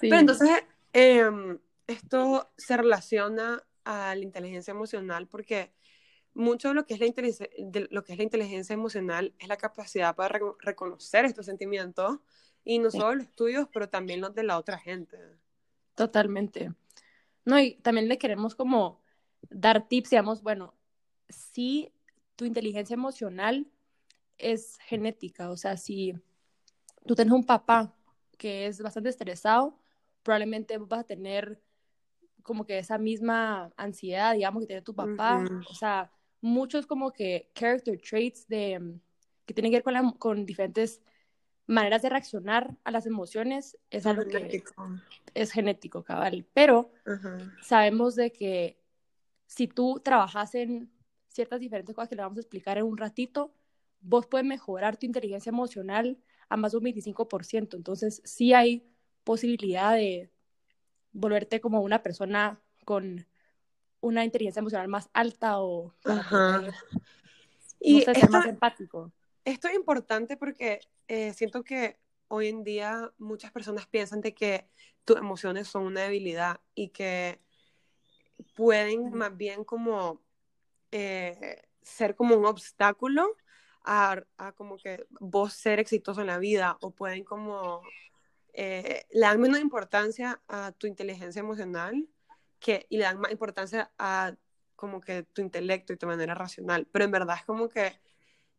Sí. 0.00 0.08
Pero 0.08 0.18
entonces, 0.18 0.64
em, 0.92 1.58
esto 1.86 2.50
se 2.56 2.76
relaciona 2.76 3.62
a 3.86 4.14
la 4.14 4.22
inteligencia 4.22 4.72
emocional 4.72 5.28
porque 5.28 5.72
mucho 6.34 6.68
de 6.68 6.74
lo 6.74 6.84
que 6.84 6.94
es 6.94 7.00
la, 7.00 7.06
inteligencia, 7.06 7.48
de 7.56 7.88
lo 7.90 8.04
que 8.04 8.12
es 8.12 8.18
la 8.18 8.24
inteligencia 8.24 8.74
emocional 8.74 9.32
es 9.38 9.48
la 9.48 9.56
capacidad 9.56 10.14
para 10.14 10.38
reco- 10.38 10.56
reconocer 10.60 11.24
estos 11.24 11.46
sentimientos 11.46 12.18
y 12.64 12.78
no 12.78 12.90
Sí. 12.90 12.98
solo 12.98 13.14
los 13.14 13.30
tuyos, 13.32 13.68
pero 13.72 13.88
también 13.88 14.20
los 14.20 14.34
de 14.34 14.42
la 14.42 14.58
otra 14.58 14.76
gente. 14.76 15.16
Totalmente. 15.94 16.74
No, 17.44 17.58
y 17.58 17.76
también 17.76 18.08
le 18.08 18.18
queremos 18.18 18.54
como 18.56 19.00
dar 19.48 19.88
tips, 19.88 20.10
digamos, 20.10 20.42
bueno, 20.42 20.74
si 21.28 21.92
tu 22.34 22.44
inteligencia 22.44 22.94
emocional 22.94 23.66
es 24.36 24.78
genética, 24.80 25.48
o 25.50 25.56
sea, 25.56 25.76
si 25.76 26.12
tú 27.06 27.14
tienes 27.14 27.32
un 27.32 27.46
papá 27.46 27.94
que 28.36 28.66
es 28.66 28.82
bastante 28.82 29.08
estresado, 29.10 29.78
probablemente 30.22 30.76
vas 30.78 31.00
a 31.00 31.04
tener 31.04 31.62
como 32.46 32.64
que 32.64 32.78
esa 32.78 32.96
misma 32.96 33.72
ansiedad, 33.76 34.34
digamos, 34.34 34.62
que 34.62 34.66
tiene 34.68 34.82
tu 34.82 34.94
papá, 34.94 35.44
Ujú. 35.44 35.60
o 35.68 35.74
sea, 35.74 36.10
muchos 36.40 36.86
como 36.86 37.12
que 37.12 37.50
character 37.54 38.00
traits 38.00 38.46
de, 38.48 38.78
mm, 38.78 39.00
que 39.44 39.54
tienen 39.54 39.70
que 39.72 39.76
ver 39.78 39.82
con, 39.82 39.92
la- 39.94 40.14
con 40.18 40.46
diferentes 40.46 41.02
maneras 41.66 42.02
de 42.02 42.08
reaccionar 42.08 42.76
a 42.84 42.90
las 42.90 43.06
emociones, 43.06 43.76
es 43.90 44.06
algo 44.06 44.22
que 44.24 44.38
genéticos. 44.38 44.74
es 45.34 45.50
genético, 45.52 46.04
cabal, 46.04 46.46
pero 46.54 46.92
Ajá. 47.04 47.38
sabemos 47.62 48.14
de 48.14 48.30
que 48.32 48.78
si 49.46 49.66
tú 49.68 50.00
trabajas 50.02 50.54
en 50.54 50.90
ciertas 51.28 51.60
diferentes 51.60 51.94
cosas 51.94 52.08
que 52.08 52.16
le 52.16 52.22
vamos 52.22 52.38
a 52.38 52.42
explicar 52.42 52.78
en 52.78 52.84
un 52.84 52.96
ratito, 52.96 53.52
vos 54.00 54.26
puedes 54.26 54.46
mejorar 54.46 54.96
tu 54.96 55.06
inteligencia 55.06 55.50
emocional 55.50 56.16
a 56.48 56.56
más 56.56 56.72
de 56.72 56.78
un 56.78 56.84
25%. 56.84 57.76
Entonces, 57.76 58.22
sí 58.24 58.52
hay 58.54 58.88
posibilidad 59.24 59.94
de 59.94 60.30
volverte 61.16 61.60
como 61.60 61.80
una 61.80 62.02
persona 62.02 62.60
con 62.84 63.26
una 64.00 64.24
inteligencia 64.24 64.60
emocional 64.60 64.88
más 64.88 65.08
alta 65.12 65.60
o 65.60 65.94
Ajá. 66.04 66.58
poder, 66.58 66.74
Y 67.80 68.02
ser 68.02 68.30
más 68.30 68.46
empático. 68.46 69.12
esto 69.44 69.68
es 69.68 69.74
importante 69.74 70.36
porque 70.36 70.80
eh, 71.08 71.32
siento 71.34 71.64
que 71.64 71.98
hoy 72.28 72.48
en 72.48 72.64
día 72.64 73.12
muchas 73.18 73.50
personas 73.52 73.86
piensan 73.86 74.20
de 74.20 74.34
que 74.34 74.68
tus 75.04 75.16
emociones 75.16 75.68
son 75.68 75.84
una 75.84 76.02
debilidad 76.02 76.60
y 76.74 76.88
que 76.88 77.40
pueden 78.54 79.12
más 79.14 79.36
bien 79.36 79.64
como 79.64 80.20
eh, 80.92 81.62
ser 81.82 82.14
como 82.14 82.36
un 82.36 82.44
obstáculo 82.44 83.36
a, 83.84 84.22
a 84.36 84.52
como 84.52 84.76
que 84.76 85.06
vos 85.20 85.52
ser 85.52 85.78
exitoso 85.78 86.20
en 86.20 86.26
la 86.26 86.38
vida 86.38 86.76
o 86.80 86.90
pueden 86.90 87.24
como 87.24 87.82
eh, 88.58 89.04
le 89.10 89.20
dan 89.20 89.38
menos 89.38 89.60
importancia 89.60 90.40
a 90.48 90.72
tu 90.72 90.86
inteligencia 90.86 91.40
emocional 91.40 92.08
que, 92.58 92.86
y 92.88 92.96
le 92.96 93.04
dan 93.04 93.20
más 93.20 93.30
importancia 93.30 93.92
a 93.98 94.34
como 94.74 95.00
que 95.00 95.24
tu 95.24 95.42
intelecto 95.42 95.92
y 95.92 95.98
tu 95.98 96.06
manera 96.06 96.34
racional. 96.34 96.88
Pero 96.90 97.04
en 97.04 97.10
verdad 97.10 97.36
es 97.38 97.44
como 97.44 97.68
que 97.68 98.00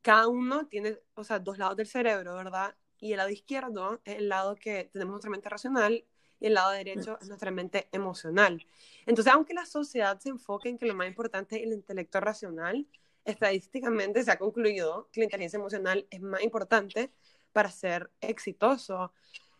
cada 0.03 0.27
uno 0.27 0.67
tiene, 0.67 0.99
o 1.15 1.23
sea, 1.23 1.39
dos 1.39 1.57
lados 1.57 1.77
del 1.77 1.87
cerebro, 1.87 2.35
¿verdad? 2.35 2.75
Y 2.99 3.13
el 3.13 3.17
lado 3.17 3.29
izquierdo 3.31 3.99
es 4.05 4.17
el 4.17 4.29
lado 4.29 4.55
que 4.55 4.89
tenemos 4.93 5.13
nuestra 5.13 5.31
mente 5.31 5.49
racional 5.49 6.05
y 6.39 6.45
el 6.45 6.53
lado 6.53 6.71
derecho 6.71 7.17
es 7.19 7.27
nuestra 7.27 7.49
mente 7.49 7.89
emocional. 7.91 8.63
Entonces, 9.07 9.33
aunque 9.33 9.55
la 9.55 9.65
sociedad 9.65 10.19
se 10.19 10.29
enfoque 10.29 10.69
en 10.69 10.77
que 10.77 10.85
lo 10.85 10.93
más 10.93 11.07
importante 11.07 11.57
es 11.57 11.63
el 11.63 11.73
intelecto 11.73 12.19
racional, 12.19 12.87
estadísticamente 13.25 14.23
se 14.23 14.31
ha 14.31 14.37
concluido 14.37 15.09
que 15.11 15.21
la 15.21 15.25
inteligencia 15.25 15.57
emocional 15.57 16.05
es 16.11 16.21
más 16.21 16.41
importante 16.43 17.11
para 17.51 17.71
ser 17.71 18.11
exitoso. 18.21 19.11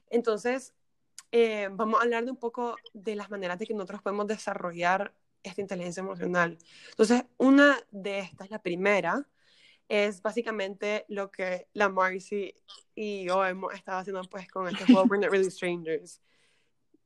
Entonces, 0.09 0.73
eh, 1.31 1.69
vamos 1.71 1.99
a 1.99 2.03
hablar 2.03 2.25
de 2.25 2.31
un 2.31 2.37
poco 2.37 2.75
de 2.93 3.15
las 3.15 3.29
maneras 3.29 3.59
de 3.59 3.65
que 3.65 3.73
nosotros 3.73 4.01
podemos 4.01 4.27
desarrollar 4.27 5.13
esta 5.43 5.61
inteligencia 5.61 6.01
emocional. 6.01 6.57
Entonces, 6.89 7.23
una 7.37 7.77
de 7.91 8.19
estas, 8.19 8.49
la 8.49 8.61
primera, 8.61 9.27
es 9.89 10.21
básicamente 10.21 11.05
lo 11.07 11.31
que 11.31 11.67
la 11.73 11.89
Marcy 11.89 12.53
y 12.93 13.25
yo 13.25 13.45
hemos 13.45 13.73
estado 13.73 13.99
haciendo 13.99 14.21
pues 14.23 14.49
con 14.49 14.67
este 14.67 14.85
juego 14.85 15.03
We're 15.09 15.21
Not 15.21 15.31
Really 15.31 15.51
Strangers. 15.51 16.21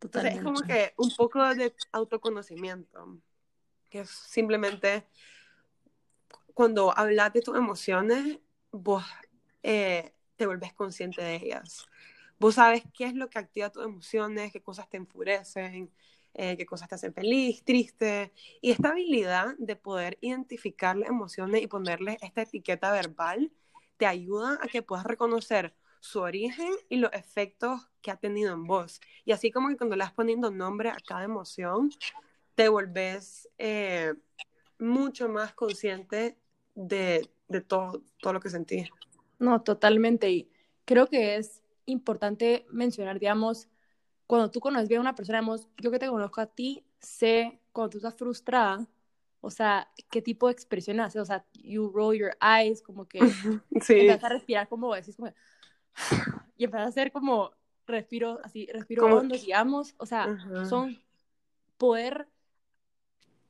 Entonces 0.02 0.36
es 0.36 0.44
como 0.44 0.62
que 0.62 0.94
un 0.98 1.14
poco 1.16 1.44
de 1.54 1.76
autoconocimiento, 1.92 3.20
que 3.90 4.00
es 4.00 4.10
simplemente 4.10 5.06
cuando 6.54 6.98
hablas 6.98 7.32
de 7.34 7.42
tus 7.42 7.56
emociones, 7.56 8.40
vos 8.72 9.04
eh, 9.62 10.14
te 10.36 10.48
vuelves 10.48 10.74
consciente 10.74 11.22
de 11.22 11.36
ellas. 11.36 11.88
Vos 12.42 12.56
sabes 12.56 12.82
qué 12.92 13.06
es 13.06 13.14
lo 13.14 13.30
que 13.30 13.38
activa 13.38 13.70
tus 13.70 13.86
emociones, 13.86 14.52
qué 14.52 14.64
cosas 14.64 14.90
te 14.90 14.98
enfurecen, 14.98 15.92
eh, 16.34 16.58
qué 16.58 16.66
cosas 16.66 16.90
te 16.90 16.96
hacen 16.96 17.14
feliz, 17.14 17.64
triste. 17.64 18.32
Y 18.62 18.72
esta 18.72 18.90
habilidad 18.90 19.54
de 19.60 19.76
poder 19.76 20.18
identificar 20.22 20.98
las 20.98 21.08
emociones 21.08 21.62
y 21.62 21.68
ponerles 21.68 22.18
esta 22.24 22.42
etiqueta 22.42 22.92
verbal 22.92 23.52
te 23.98 24.08
ayuda 24.08 24.58
a 24.60 24.68
que 24.68 24.82
puedas 24.82 25.06
reconocer 25.06 25.76
su 26.00 26.22
origen 26.22 26.72
y 26.90 26.98
los 26.98 27.14
efectos 27.14 27.92
que 28.02 28.10
ha 28.10 28.16
tenido 28.16 28.56
en 28.56 28.66
vos. 28.66 29.02
Y 29.24 29.34
así 29.34 29.52
como 29.52 29.70
que 29.70 29.78
cuando 29.78 29.96
le 29.96 30.04
vas 30.04 30.14
poniendo 30.14 30.50
nombre 30.50 30.90
a 30.90 30.98
cada 31.08 31.26
emoción, 31.26 31.92
te 32.56 32.70
volvés 32.70 33.48
eh, 33.60 34.16
mucho 34.80 35.30
más 35.30 35.54
consciente 35.54 36.40
de, 36.74 37.30
de 37.50 37.62
todo, 37.62 38.02
todo 38.20 38.34
lo 38.34 38.40
que 38.40 38.50
sentís. 38.50 38.90
No, 39.38 39.62
totalmente. 39.62 40.32
Y 40.32 40.50
creo 40.86 41.06
que 41.06 41.36
es 41.36 41.62
importante 41.86 42.66
mencionar, 42.70 43.20
digamos, 43.20 43.70
cuando 44.28 44.50
tú 44.50 44.60
conoces 44.60 44.88
bien 44.88 45.00
a 45.00 45.02
una 45.02 45.16
persona, 45.16 45.40
digamos, 45.40 45.68
yo 45.78 45.92
que 45.92 46.00
te 46.00 46.08
conozco 46.08 46.42
a 46.42 46.48
ti, 46.48 46.86
sé 47.00 47.60
cuando 47.72 47.92
tú 47.92 47.98
estás 47.98 48.16
frustrada, 48.16 48.88
o 49.42 49.50
sea, 49.50 49.92
qué 50.10 50.22
tipo 50.22 50.48
de 50.48 50.54
expresión 50.54 51.00
haces, 51.00 51.22
o 51.22 51.26
sea, 51.26 51.46
you 51.54 51.90
roll 51.90 52.16
your 52.16 52.38
eyes, 52.42 52.82
como 52.82 53.08
que 53.08 53.20
sí. 53.82 53.94
empiezas 53.94 54.24
a 54.24 54.30
respirar 54.30 54.70
como 54.70 54.94
decís, 54.94 55.16
como, 55.16 55.34
y 56.58 56.64
empiezas 56.64 56.86
a 56.86 56.90
hacer 56.90 57.12
como 57.12 57.52
respiro, 57.88 58.40
así, 58.44 58.68
respiro 58.72 59.04
como... 59.04 59.16
hondo, 59.16 59.36
digamos, 59.36 59.96
o 59.98 60.06
sea, 60.06 60.38
son 60.70 60.98
poder 61.78 62.28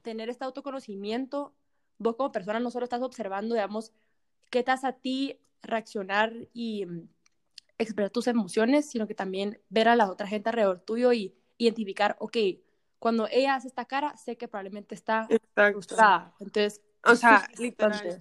tener 0.02 0.30
este 0.30 0.46
autoconocimiento, 0.46 1.54
vos 1.98 2.16
como 2.16 2.32
persona 2.32 2.60
no 2.60 2.72
solo 2.72 2.86
estás 2.86 3.02
observando, 3.02 3.56
digamos, 3.56 3.92
qué 4.50 4.64
hace 4.66 4.88
a 4.88 4.94
ti 4.94 5.38
reaccionar 5.62 6.34
y 6.54 6.88
expresar 7.82 8.10
tus 8.12 8.28
emociones, 8.28 8.90
sino 8.90 9.08
que 9.08 9.16
también 9.16 9.60
ver 9.70 9.88
a 9.88 9.96
la 9.96 10.10
otra 10.10 10.28
gente 10.28 10.50
alrededor 10.50 10.80
tuyo 10.80 11.14
y 11.14 11.36
identificar, 11.58 12.16
ok, 12.20 12.38
cuando 13.00 13.28
ella 13.32 13.56
hace 13.56 13.68
esta 13.68 13.86
cara, 13.86 14.16
sé 14.18 14.38
que 14.38 14.48
probablemente 14.48 14.96
está 14.96 15.28
frustrada. 15.54 16.36
Entonces, 16.40 16.82
o 17.04 17.16
sea, 17.16 17.48
literal, 17.58 18.18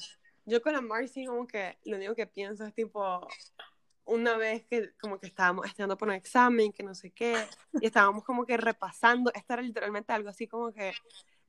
yo 0.47 0.63
con 0.63 0.73
la 0.73 0.81
Marcy 0.81 1.27
como 1.27 1.47
que 1.47 1.79
lo 1.85 1.97
único 1.97 2.15
que 2.15 2.27
pienso 2.27 2.65
es 2.65 2.75
tipo, 2.75 3.27
una 4.05 4.37
vez 4.37 4.65
que 4.65 4.93
como 5.01 5.19
que 5.19 5.27
estábamos 5.27 5.67
estudiando 5.67 5.97
por 5.97 6.09
un 6.09 6.15
examen, 6.15 6.73
que 6.73 6.83
no 6.83 6.95
sé 6.95 7.11
qué, 7.11 7.47
y 7.81 7.87
estábamos 7.87 8.25
como 8.25 8.47
que 8.47 8.57
repasando, 8.57 9.31
esto 9.35 9.53
era 9.53 9.63
literalmente 9.63 10.13
algo 10.13 10.31
así 10.31 10.47
como 10.47 10.73
que 10.73 10.93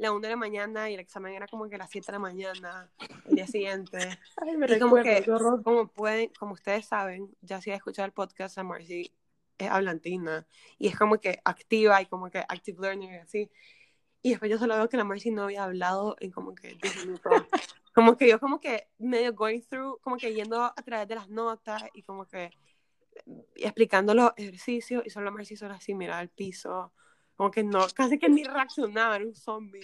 la 0.02 0.12
1 0.12 0.20
de 0.20 0.30
la 0.30 0.36
mañana 0.36 0.90
y 0.90 0.96
el 0.96 1.00
examen 1.00 1.36
era 1.36 1.48
como 1.48 1.70
que 1.70 1.76
a 1.76 1.78
las 1.78 1.92
7 1.92 2.08
de 2.08 2.12
la 2.14 2.20
mañana, 2.20 2.92
el 3.26 3.36
día 3.36 3.46
siguiente. 3.46 4.00
Ay, 4.38 4.58
me 4.58 4.80
como 4.80 4.96
que, 4.96 5.24
como 5.64 5.88
pueden, 5.90 6.32
como 6.40 6.54
ustedes 6.54 6.88
saben, 6.88 7.30
ya 7.42 7.62
si 7.62 7.70
han 7.70 7.78
escuchado 7.78 8.08
el 8.08 8.12
podcast, 8.12 8.58
a 8.58 8.64
Marcy 8.64 9.14
es 9.60 9.70
hablantina 9.70 10.48
y 10.80 10.88
es 10.88 10.98
como 10.98 11.20
que 11.20 11.40
activa 11.46 12.02
y 12.02 12.08
como 12.08 12.32
que 12.32 12.40
active 12.40 12.80
learning 12.82 13.14
y 13.14 13.18
así. 13.18 13.52
Y 14.24 14.32
después 14.32 14.50
yo 14.50 14.58
solo 14.58 14.76
veo 14.76 14.90
que 14.90 14.98
la 14.98 15.04
Marcy 15.04 15.30
no 15.30 15.44
había 15.44 15.66
hablado 15.66 16.16
en 16.20 16.32
como 16.32 16.56
que 16.56 16.74
10 16.82 17.06
minutos. 17.06 17.34
como 17.94 18.18
que 18.18 18.28
yo 18.28 18.40
como 18.40 18.60
que 18.60 18.88
medio 18.98 19.36
going 19.36 19.62
through, 19.62 20.00
como 20.02 20.18
que 20.18 20.34
yendo 20.34 20.64
a 20.64 20.82
través 20.84 21.08
de 21.08 21.14
las 21.14 21.30
notas 21.30 21.84
y 21.94 22.02
como 22.02 22.26
que 22.26 22.50
explicando 23.56 24.16
los 24.16 24.32
ejercicios 24.36 25.04
y 25.06 25.12
solo 25.12 25.26
la 25.26 25.32
Marcy 25.32 25.56
solo 25.56 25.76
así 25.76 25.94
mira 25.94 26.18
al 26.18 26.30
piso 26.30 26.92
como 27.42 27.50
que 27.50 27.64
no, 27.64 27.88
casi 27.96 28.20
que 28.20 28.30
ni 28.30 28.44
reaccionaba, 28.44 29.16
era 29.16 29.26
un 29.26 29.34
zombie. 29.34 29.82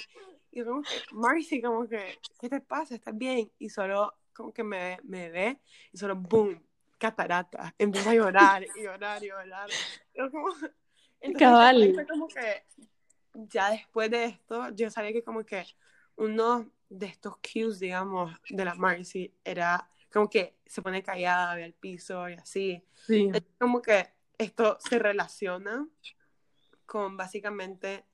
Y 0.51 0.63
como 0.63 0.83
que, 0.83 0.89
Marcy, 1.11 1.59
como 1.59 1.87
que, 1.87 2.19
¿qué 2.39 2.49
te 2.49 2.61
pasa? 2.61 2.93
¿Estás 2.93 3.17
bien? 3.17 3.51
Y 3.57 3.69
solo 3.69 4.13
como 4.31 4.53
que 4.53 4.63
me, 4.63 4.99
me 5.03 5.31
ve 5.31 5.59
y 5.91 5.97
solo, 5.97 6.15
boom, 6.15 6.63
catarata. 6.99 7.73
Empieza 7.79 8.11
a 8.11 8.13
llorar 8.13 8.63
y 8.75 8.83
llorar 8.83 9.23
y 9.23 9.29
llorar. 9.29 9.69
Yo 10.13 10.29
como, 10.29 10.49
entonces, 11.19 12.05
como 12.07 12.27
que 12.27 12.63
ya 13.33 13.71
después 13.71 14.11
de 14.11 14.25
esto, 14.25 14.69
yo 14.75 14.91
sabía 14.91 15.11
que 15.11 15.23
como 15.23 15.43
que 15.43 15.65
uno 16.15 16.71
de 16.89 17.07
estos 17.07 17.37
cues, 17.37 17.79
digamos, 17.79 18.39
de 18.47 18.65
la 18.65 18.75
Marcy 18.75 19.33
era 19.43 19.89
como 20.13 20.29
que 20.29 20.57
se 20.63 20.83
pone 20.83 21.01
callada, 21.01 21.55
ve 21.55 21.63
al 21.63 21.73
piso 21.73 22.29
y 22.29 22.33
así. 22.33 22.83
Sí. 22.93 23.31
Es 23.33 23.41
como 23.57 23.81
que 23.81 24.09
esto 24.37 24.77
se 24.79 24.99
relaciona 24.99 25.87
con 26.88 27.17
básicamente 27.17 28.06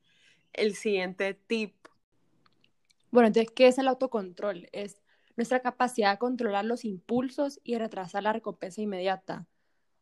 el 0.51 0.75
siguiente 0.75 1.33
tip. 1.33 1.73
Bueno, 3.11 3.27
entonces, 3.27 3.51
¿qué 3.55 3.67
es 3.67 3.77
el 3.77 3.87
autocontrol? 3.87 4.67
Es 4.73 5.01
nuestra 5.37 5.61
capacidad 5.61 6.11
de 6.11 6.17
controlar 6.17 6.65
los 6.65 6.83
impulsos 6.83 7.59
y 7.63 7.77
retrasar 7.77 8.23
la 8.23 8.33
recompensa 8.33 8.81
inmediata. 8.81 9.47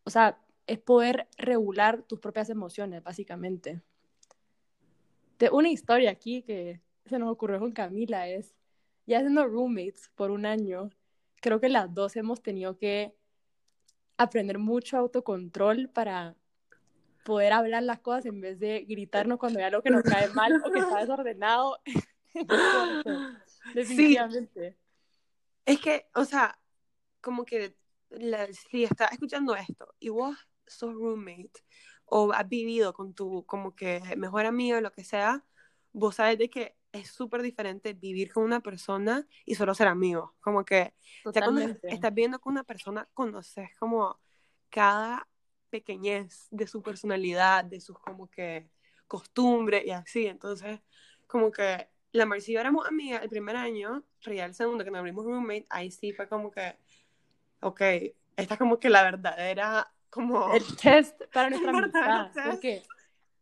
O 0.04 0.10
sea, 0.10 0.40
es 0.68 0.80
poder 0.80 1.28
regular 1.38 2.04
tus 2.04 2.20
propias 2.20 2.50
emociones, 2.50 3.04
básicamente. 3.04 3.82
De 5.40 5.50
una 5.50 5.70
historia 5.70 6.12
aquí 6.12 6.42
que 6.44 6.82
se 7.06 7.20
nos 7.20 7.32
ocurrió 7.32 7.60
con 7.60 7.72
Camila 7.72 8.28
es, 8.28 8.56
ya 9.06 9.20
siendo 9.20 9.46
roommates 9.46 10.10
por 10.16 10.32
un 10.32 10.46
año, 10.46 10.90
creo 11.42 11.60
que 11.60 11.70
las 11.70 11.94
dos 11.94 12.16
hemos 12.16 12.42
tenido 12.42 12.78
que 12.78 13.14
aprender 14.18 14.60
mucho 14.60 14.98
autocontrol 14.98 15.90
para 15.90 16.36
poder 17.24 17.54
hablar 17.54 17.84
las 17.84 18.00
cosas 18.00 18.26
en 18.26 18.42
vez 18.42 18.60
de 18.60 18.82
gritarnos 18.82 19.38
cuando 19.38 19.60
hay 19.60 19.66
algo 19.66 19.82
que 19.82 19.90
nos 19.90 20.04
cae 20.04 20.30
mal 20.34 20.62
o 20.64 20.72
que 20.72 20.80
está 20.80 21.00
desordenado. 21.00 21.80
Definitivamente. 23.76 24.78
Es 25.66 25.80
que, 25.80 26.08
o 26.16 26.26
sea, 26.26 26.60
como 27.22 27.46
que 27.46 27.76
si 28.70 28.84
estás 28.84 29.12
escuchando 29.12 29.56
esto 29.56 29.94
y 30.00 30.10
vos 30.10 30.36
sos 30.66 30.94
roommate 30.94 31.52
o 32.06 32.32
has 32.34 32.48
vivido 32.48 32.94
con 32.94 33.14
tu 33.14 33.46
como 33.46 33.76
que 33.76 34.02
mejor 34.18 34.46
amigo 34.46 34.78
o 34.78 34.82
lo 34.82 34.92
que 34.92 35.04
sea, 35.04 35.46
vos 35.94 36.16
sabes 36.16 36.38
de 36.38 36.50
que 36.50 36.76
es 36.92 37.10
súper 37.10 37.42
diferente 37.42 37.94
vivir 37.94 38.34
con 38.34 38.44
una 38.44 38.60
persona 38.60 39.26
y 39.46 39.56
solo 39.56 39.74
ser 39.74 39.88
amigo. 39.88 40.36
Como 40.42 40.66
que 40.66 40.94
ya 41.34 41.42
cuando 41.42 41.62
estás 41.84 42.14
viendo 42.14 42.40
con 42.40 42.52
una 42.52 42.64
persona, 42.64 43.08
conoces 43.14 43.70
como 43.80 44.20
cada 44.70 45.28
pequeñez 45.72 46.48
de 46.52 46.68
su 46.68 46.84
personalidad, 46.84 47.64
de 47.66 47.82
sus 47.82 47.98
como 47.98 48.30
que 48.30 48.68
costumbres 49.08 49.84
y 49.86 49.92
así. 49.92 50.28
Entonces, 50.28 50.80
como 51.26 51.52
que 51.52 51.88
la 52.12 52.26
Marcia 52.26 52.52
y 52.52 52.56
yo 52.56 52.60
éramos 52.60 52.86
amigas 52.86 53.24
el 53.24 53.30
primer 53.30 53.56
año, 53.56 54.04
pero 54.24 54.36
ya 54.36 54.46
el 54.46 54.54
segundo 54.54 54.84
que 54.84 54.92
nos 54.92 55.00
abrimos 55.00 55.26
roommate, 55.26 55.66
ahí 55.70 55.90
sí 55.90 56.12
fue 56.14 56.28
como 56.28 56.52
que, 56.52 56.76
ok, 57.62 57.82
esta 58.36 58.54
es 58.54 58.58
como 58.60 58.80
que 58.80 58.90
la 58.90 59.04
verdadera, 59.04 59.92
como... 60.10 60.54
El 60.54 60.64
test 60.76 61.20
para 61.34 61.50
nuestra 61.50 61.72
amistad. 61.72 62.32
Porque 62.52 62.84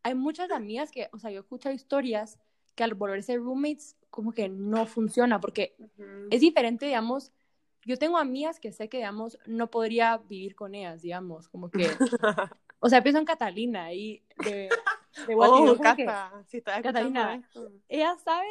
hay 0.04 0.16
muchas 0.16 0.52
amigas 0.52 0.92
que, 0.92 1.10
o 1.12 1.20
sea, 1.20 1.32
yo 1.32 1.40
he 1.40 1.42
escuchado 1.42 1.74
historias 1.74 2.40
que 2.76 2.84
al 2.84 2.94
volverse 2.94 3.36
roommates 3.38 3.98
como 4.10 4.32
que 4.32 4.50
no 4.50 4.86
funciona, 4.86 5.40
porque 5.40 5.76
es 6.30 6.42
diferente, 6.42 6.86
digamos, 6.86 7.32
yo 7.86 7.98
tengo 7.98 8.18
amigas 8.18 8.60
que 8.60 8.72
sé 8.72 8.90
que, 8.90 8.98
digamos, 8.98 9.38
no 9.46 9.70
podría 9.70 10.18
vivir 10.18 10.56
con 10.56 10.76
ellas, 10.76 11.02
digamos, 11.02 11.48
como 11.48 11.70
que, 11.72 11.90
o 12.80 12.90
sea, 12.90 13.02
pienso 13.04 13.20
en 13.20 13.26
Catalina 13.26 13.94
y 13.94 14.24
de, 14.44 14.70
de 15.28 15.36
oh, 15.36 15.78
Cata, 15.78 16.44
si 16.48 16.62
Catalina, 16.62 17.42
ella 17.88 18.16
sabe 18.24 18.48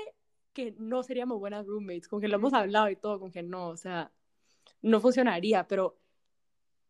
que 0.52 0.74
no 0.78 1.02
seríamos 1.02 1.38
buenas 1.38 1.66
roommates, 1.66 2.08
con 2.08 2.20
que 2.20 2.28
lo 2.28 2.36
hemos 2.36 2.52
hablado 2.52 2.88
y 2.90 2.96
todo, 2.96 3.20
con 3.20 3.30
que 3.30 3.42
no, 3.42 3.68
o 3.68 3.76
sea, 3.76 4.10
no 4.82 5.00
funcionaría, 5.00 5.66
pero 5.68 5.96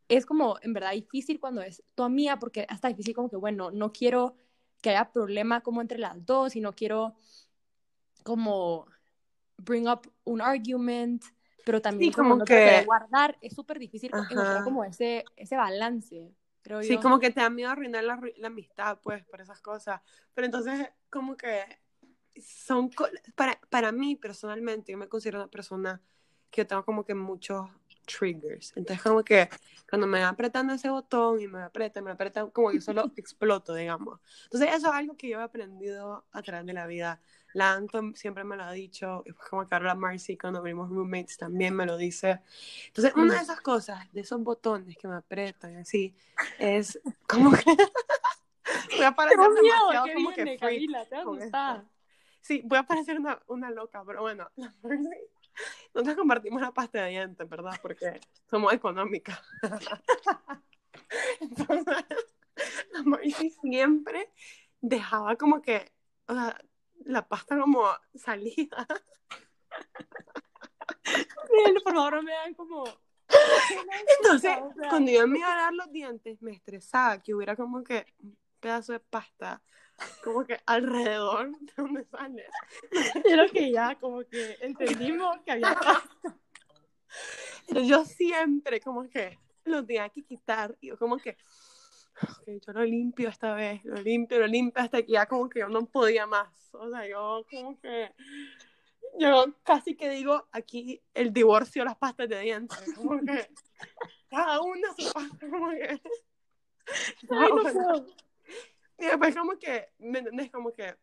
es 0.09 0.25
como, 0.25 0.57
en 0.63 0.73
verdad, 0.73 0.93
difícil 0.93 1.39
cuando 1.39 1.61
es 1.61 1.83
tu 1.95 2.03
amiga, 2.03 2.39
porque 2.39 2.67
hasta 2.69 2.89
difícil 2.89 3.15
como 3.15 3.29
que, 3.29 3.37
bueno, 3.37 3.71
no 3.71 3.93
quiero 3.93 4.37
que 4.81 4.91
haya 4.91 5.11
problema 5.13 5.61
como 5.61 5.81
entre 5.81 5.99
las 5.99 6.25
dos 6.25 6.57
y 6.57 6.61
no 6.61 6.73
quiero 6.73 7.15
como 8.23 8.87
bring 9.59 9.89
up 9.89 10.11
un 10.25 10.41
argument 10.41 11.23
pero 11.69 11.83
también 11.83 12.15
como, 12.15 12.37
no 12.37 12.47
que 12.47 12.83
guardar 12.87 13.37
es 13.43 13.53
súper 13.53 13.79
difícil 13.79 14.11
encontrar 14.15 14.65
como 14.65 14.85
ese, 14.85 15.23
ese 15.37 15.55
balance, 15.55 16.33
creo 16.63 16.83
sí, 16.83 16.97
como 16.97 17.19
que 17.19 17.31
te 17.31 17.43
da 17.43 17.51
miedo 17.51 17.69
arruinar 17.69 18.03
la, 18.05 18.19
la, 18.39 18.47
amistad, 18.47 18.99
pues, 19.03 19.23
por 19.27 19.43
esas 19.43 19.61
cosas. 19.61 20.01
Pero 20.33 20.47
entonces, 20.47 20.89
como 21.11 21.37
que 21.37 21.61
son, 22.43 22.89
para, 23.35 23.61
para 23.69 23.93
mí 23.93 24.17
personalmente, 24.17 24.93
yo 24.93 24.97
me 24.97 25.11
considero 25.11 25.41
una 25.41 25.51
persona 25.51 26.01
que 26.51 26.63
yo 26.63 26.67
tengo 26.67 26.87
como 26.87 27.05
que 27.05 27.15
muchos 27.15 27.69
triggers. 28.07 28.73
Entonces 28.75 29.03
como 29.03 29.23
que 29.23 29.51
cuando 29.91 30.07
me 30.07 30.21
va 30.21 30.31
apretando 30.31 30.73
ese 30.73 30.89
botón 30.89 31.39
y 31.39 31.49
me 31.49 31.61
aprieta, 31.61 32.01
me 32.01 32.13
aprieta, 32.13 32.47
como 32.47 32.71
que 32.71 32.81
solo 32.81 33.13
exploto, 33.17 33.75
digamos. 33.75 34.21
Entonces 34.45 34.71
eso 34.75 34.89
es 34.89 34.95
algo 34.95 35.19
que 35.19 35.29
yo 35.29 35.39
he 35.39 35.43
aprendido 35.43 36.25
a 36.33 36.41
través 36.41 36.65
de 36.65 36.73
la 36.73 36.87
vida. 36.87 37.21
La 37.55 37.73
Anton 37.73 38.15
siempre 38.15 38.45
me 38.45 38.57
lo 38.57 38.65
ha 38.65 38.73
dicho, 38.73 39.23
y 39.27 39.33
pues 39.33 39.49
como 39.49 39.67
Carla 39.67 39.95
Marcy 39.95 40.37
cuando 40.37 40.63
vimos 40.63 40.91
roommates 40.91 41.39
también 41.39 41.75
me 41.75 41.87
lo 41.87 41.97
dice. 41.97 42.41
Entonces 42.89 43.15
una 43.15 43.35
de 43.35 43.41
esas 43.41 43.61
cosas, 43.61 44.11
de 44.13 44.21
esos 44.21 44.43
botones 44.43 44.97
que 44.97 45.09
me 45.09 45.17
apretan 45.17 45.77
así, 45.77 46.15
es 46.59 47.01
como 47.27 47.53
que... 47.53 47.65
voy 48.97 49.05
a 49.05 49.13
parecer 49.13 49.39
demasiado 49.39 50.15
como 50.15 50.33
que 50.33 50.59
freak 50.59 51.25
con 51.25 51.43
esto. 51.43 51.85
Sí, 52.41 52.63
voy 52.65 52.79
a 52.79 52.83
parecer 52.83 53.19
una, 53.19 53.41
una 53.47 53.71
loca, 53.71 54.03
pero 54.07 54.23
bueno, 54.23 54.49
la 54.57 54.75
Marcy 54.83 55.09
nosotros 55.95 56.17
compartimos 56.17 56.61
la 56.61 56.73
pasta 56.73 57.03
de 57.03 57.11
dientes, 57.11 57.49
¿verdad? 57.49 57.79
Porque 57.83 58.21
somos 58.51 58.73
económicas. 58.73 59.41
Entonces, 61.41 62.05
la 62.93 63.03
Marcy 63.03 63.51
siempre 63.63 64.31
dejaba 64.81 65.37
como 65.37 65.61
que, 65.63 65.91
o 66.27 66.35
sea, 66.35 66.61
la 67.05 67.27
pasta 67.27 67.59
como 67.59 67.85
salida. 68.15 68.87
Por 71.85 71.95
favor, 71.95 72.15
no 72.15 72.23
me 72.23 72.33
dan 72.33 72.55
como... 72.55 72.85
Entonces, 74.23 74.57
cuando 74.89 75.11
yo 75.11 75.27
me 75.27 75.39
iba 75.39 75.53
a 75.53 75.57
dar 75.63 75.75
los 75.75 75.93
dientes, 75.93 76.41
me 76.41 76.53
estresaba 76.53 77.23
que 77.23 77.35
hubiera 77.35 77.57
como 77.57 77.85
que 77.85 78.07
un 78.21 78.39
pedazo 78.61 78.93
de 78.93 79.01
pasta 79.01 79.63
como 80.23 80.45
que 80.45 80.59
alrededor 80.67 81.51
de 81.59 81.73
donde 81.77 82.05
sale. 82.05 82.47
Pero 83.23 83.51
que 83.51 83.73
ya 83.73 83.97
como 83.97 84.21
que 84.21 84.57
entendimos 84.61 85.37
que 85.45 85.53
había 85.53 85.79
Pero 87.69 87.83
yo 87.83 88.05
siempre 88.05 88.81
como 88.81 89.09
que 89.09 89.39
lo 89.65 89.85
tenía 89.85 90.09
que 90.09 90.23
quitar 90.23 90.77
y 90.81 90.89
yo 90.89 90.99
como 90.99 91.19
que, 91.19 91.37
ok, 92.23 92.49
yo 92.67 92.73
lo 92.73 92.85
limpio 92.85 93.29
esta 93.29 93.55
vez, 93.55 93.85
lo 93.85 93.97
limpio, 93.97 94.39
lo 94.39 94.47
limpio 94.47 94.83
hasta 94.83 95.03
que 95.03 95.13
ya 95.13 95.27
como 95.27 95.49
que 95.49 95.61
yo 95.61 95.69
no 95.69 95.87
podía 95.87 96.27
más. 96.27 96.71
O 96.73 96.91
sea, 96.91 97.07
yo 97.07 97.45
como 97.51 97.79
que, 97.81 98.13
yo 99.19 99.47
casi 99.63 99.97
que 99.97 100.11
digo 100.11 100.49
aquí 100.53 101.03
el 101.15 101.33
divorcio, 101.33 101.85
las 101.85 101.97
pastas 101.97 102.29
de 102.29 102.41
dientes, 102.41 102.95
como 102.95 103.21
que 103.21 103.49
cada 104.31 104.61
una 104.61 104.95
su 104.97 105.13
pasta, 105.13 105.51
como 105.51 105.71
que... 105.71 106.01
Ay, 107.31 107.49
no 107.51 107.63
puedo. 107.63 108.07
Y 108.99 109.05
después 109.05 109.37
como 109.37 109.59
que, 109.59 109.89
¿me 109.99 110.19
entendés? 110.19 110.51
Como 110.51 110.73
que 110.73 110.97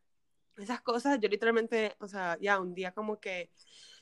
esas 0.57 0.81
cosas, 0.81 1.19
yo 1.19 1.29
literalmente, 1.29 1.95
o 1.99 2.07
sea, 2.07 2.37
ya 2.39 2.59
un 2.59 2.73
día 2.73 2.91
como 2.91 3.19
que, 3.19 3.51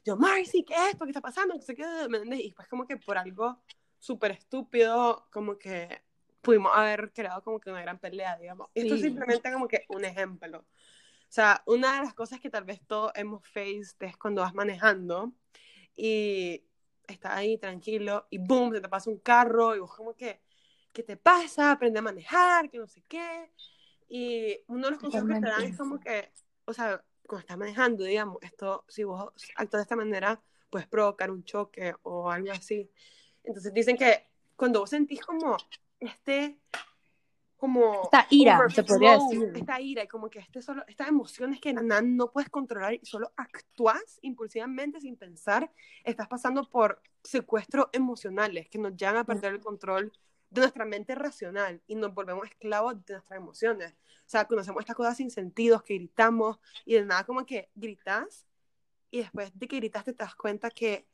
yo, 0.06 0.18
Marcy, 0.18 0.64
¿qué 0.64 0.74
es 0.74 0.92
esto? 0.92 1.06
¿Qué 1.06 1.12
está 1.12 1.22
pasando? 1.22 1.56
¿Qué 1.66 1.76
qué? 1.76 1.86
¿Me 2.10 2.18
entendés? 2.18 2.42
Y 2.42 2.48
después 2.48 2.68
como 2.68 2.86
que 2.86 2.98
por 2.98 3.18
algo 3.18 3.62
súper 4.00 4.32
estúpido, 4.32 5.28
como 5.32 5.58
que 5.58 6.04
pudimos 6.44 6.72
haber 6.76 7.12
creado 7.14 7.42
como 7.42 7.60
que 7.60 7.72
una 7.72 7.82
gran 7.82 7.98
pelea, 7.98 8.38
digamos. 8.38 8.70
Y 8.76 8.82
esto 8.82 8.96
es 8.96 9.02
simplemente 9.02 9.52
como 9.52 9.68
que 9.68 9.86
un 9.88 10.04
ejemplo. 10.06 10.60
O 10.60 11.36
sea, 11.36 11.64
una 11.66 11.96
de 11.96 12.02
las 12.02 12.14
cosas 12.14 12.40
que 12.40 12.50
tal 12.50 12.66
vez 12.66 12.82
todos 12.86 13.12
hemos 13.16 13.48
faced 13.48 13.96
es 14.02 14.18
cuando 14.18 14.42
vas 14.42 14.54
manejando 14.54 15.32
y 15.96 16.64
estás 17.08 17.32
ahí 17.32 17.58
tranquilo 17.58 18.28
y 18.30 18.38
boom, 18.38 18.74
se 18.74 18.82
te 18.82 18.90
pasa 18.90 19.10
un 19.10 19.20
carro 19.20 19.76
y 19.76 19.80
vos 19.80 19.96
como 19.96 20.14
que, 20.14 20.42
¿qué 20.92 21.02
te 21.02 21.18
pasa? 21.18 21.72
Aprende 21.72 22.00
a 22.00 22.04
manejar, 22.04 22.70
que 22.70 22.78
no 22.78 22.88
sé 22.88 23.02
qué. 23.08 23.50
Y 24.10 24.60
uno 24.68 24.88
de 24.88 24.92
los 24.92 25.00
consejos 25.00 25.28
que 25.28 25.40
te 25.40 25.48
dan 25.48 25.64
es 25.64 25.78
como 25.78 26.00
que, 26.00 26.30
o 26.66 26.74
sea, 26.74 27.04
cuando 27.26 27.40
estás 27.40 27.58
manejando, 27.58 28.04
digamos, 28.04 28.38
esto, 28.42 28.84
si 28.90 29.04
vos 29.06 29.32
actúas 29.56 29.80
de 29.80 29.84
esta 29.84 29.96
manera, 29.96 30.42
puedes 30.70 30.88
provocar 30.88 31.32
un 31.32 31.44
choque 31.46 31.96
o 32.04 32.30
algo 32.30 32.52
así. 32.52 32.92
Entonces 33.44 33.74
dicen 33.74 33.98
que 33.98 34.28
cuando 34.56 34.82
vos 34.82 34.90
sentís 34.90 35.22
como 35.22 35.58
este, 36.08 36.60
como... 37.58 38.04
Esta 38.04 38.28
ira, 38.30 38.70
se 38.70 38.84
podría 38.84 39.14
decir. 39.14 39.52
Esta 39.56 39.80
ira 39.82 40.04
y 40.04 40.08
como 40.08 40.30
que 40.30 40.40
este 40.40 40.62
solo, 40.62 40.84
estas 40.88 41.08
emociones 41.08 41.60
que 41.60 41.74
no 41.74 42.32
puedes 42.32 42.50
controlar 42.50 42.94
y 42.94 43.06
solo 43.06 43.32
actúas 43.38 44.20
impulsivamente 44.22 45.00
sin 45.00 45.16
pensar, 45.18 45.72
estás 46.04 46.28
pasando 46.28 46.70
por 46.70 47.02
secuestros 47.24 47.88
emocionales 47.94 48.68
que 48.70 48.80
nos 48.80 48.96
llevan 48.96 49.18
a 49.18 49.24
perder 49.24 49.54
el 49.54 49.62
control 49.62 50.12
de 50.50 50.62
nuestra 50.62 50.86
mente 50.86 51.16
racional 51.16 51.82
y 51.88 51.96
nos 51.96 52.14
volvemos 52.14 52.46
esclavos 52.48 53.04
de 53.06 53.14
nuestras 53.14 53.38
emociones. 53.38 53.94
O 53.94 54.30
sea, 54.34 54.46
conocemos 54.46 54.82
estas 54.82 54.96
cosas 54.96 55.18
sin 55.18 55.32
sentidos, 55.32 55.84
que 55.84 55.96
gritamos 55.96 56.60
y 56.86 56.94
de 56.94 57.06
nada 57.06 57.24
como 57.24 57.46
que 57.46 57.70
gritas 57.76 58.46
y 59.10 59.20
después 59.20 59.52
de 59.58 59.68
que 59.68 59.78
gritaste 59.78 60.14
te 60.14 60.24
das 60.24 60.36
cuenta 60.36 60.70
que 60.70 61.08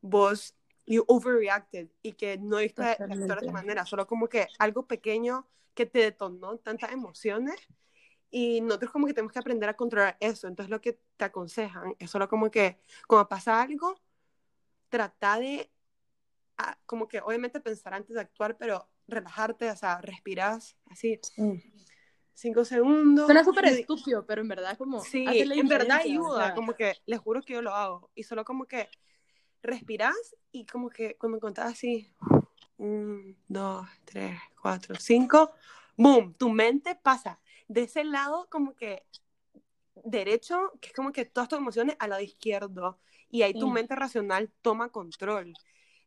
vos, 0.00 0.54
you 0.88 1.04
overreacted 1.06 1.88
y 2.02 2.12
que 2.12 2.38
no 2.38 2.56
viste 2.56 2.82
la 2.82 2.96
de 2.96 3.26
esta 3.26 3.52
manera, 3.52 3.84
solo 3.84 4.06
como 4.06 4.28
que 4.28 4.48
algo 4.58 4.86
pequeño 4.86 5.46
que 5.74 5.86
te 5.86 6.00
detonó 6.00 6.56
tantas 6.58 6.92
emociones 6.92 7.56
y 8.30 8.60
nosotros 8.62 8.90
como 8.90 9.06
que 9.06 9.14
tenemos 9.14 9.32
que 9.32 9.38
aprender 9.38 9.68
a 9.68 9.76
controlar 9.76 10.16
eso. 10.18 10.48
Entonces 10.48 10.70
lo 10.70 10.80
que 10.80 10.98
te 11.16 11.24
aconsejan 11.24 11.94
es 11.98 12.10
solo 12.10 12.28
como 12.28 12.50
que 12.50 12.78
cuando 13.06 13.28
pasa 13.28 13.60
algo, 13.60 14.00
trata 14.88 15.38
de 15.38 15.70
como 16.86 17.06
que 17.06 17.20
obviamente 17.20 17.60
pensar 17.60 17.94
antes 17.94 18.14
de 18.14 18.20
actuar, 18.20 18.56
pero 18.56 18.88
relajarte, 19.06 19.70
o 19.70 19.76
sea, 19.76 20.00
respiras 20.00 20.76
así. 20.86 21.20
Cinco 22.32 22.64
segundos. 22.64 23.26
Suena 23.26 23.44
súper 23.44 23.66
estúpido, 23.66 24.24
pero 24.26 24.42
en 24.42 24.48
verdad 24.48 24.76
como... 24.76 25.00
Sí, 25.00 25.24
en 25.26 25.68
verdad 25.68 25.98
ayuda, 25.98 26.54
como 26.54 26.74
que 26.74 26.96
les 27.06 27.20
juro 27.20 27.42
que 27.42 27.52
yo 27.54 27.62
lo 27.62 27.74
hago. 27.74 28.10
Y 28.14 28.24
solo 28.24 28.44
como 28.44 28.66
que 28.66 28.88
respiras 29.62 30.36
y 30.52 30.66
como 30.66 30.88
que 30.90 31.16
cuando 31.16 31.40
contás 31.40 31.72
así, 31.72 32.12
un, 32.76 33.36
dos, 33.48 33.86
tres, 34.04 34.38
cuatro, 34.60 34.94
cinco, 34.98 35.52
boom, 35.96 36.34
tu 36.34 36.50
mente 36.50 36.94
pasa 36.94 37.40
de 37.66 37.82
ese 37.82 38.04
lado 38.04 38.48
como 38.50 38.74
que 38.74 39.04
derecho, 40.04 40.72
que 40.80 40.88
es 40.88 40.94
como 40.94 41.12
que 41.12 41.24
todas 41.24 41.48
tus 41.48 41.58
emociones, 41.58 41.96
al 41.98 42.10
lado 42.10 42.22
izquierdo. 42.22 42.98
Y 43.30 43.42
ahí 43.42 43.52
tu 43.52 43.68
mente 43.68 43.94
racional 43.94 44.50
toma 44.62 44.88
control. 44.88 45.52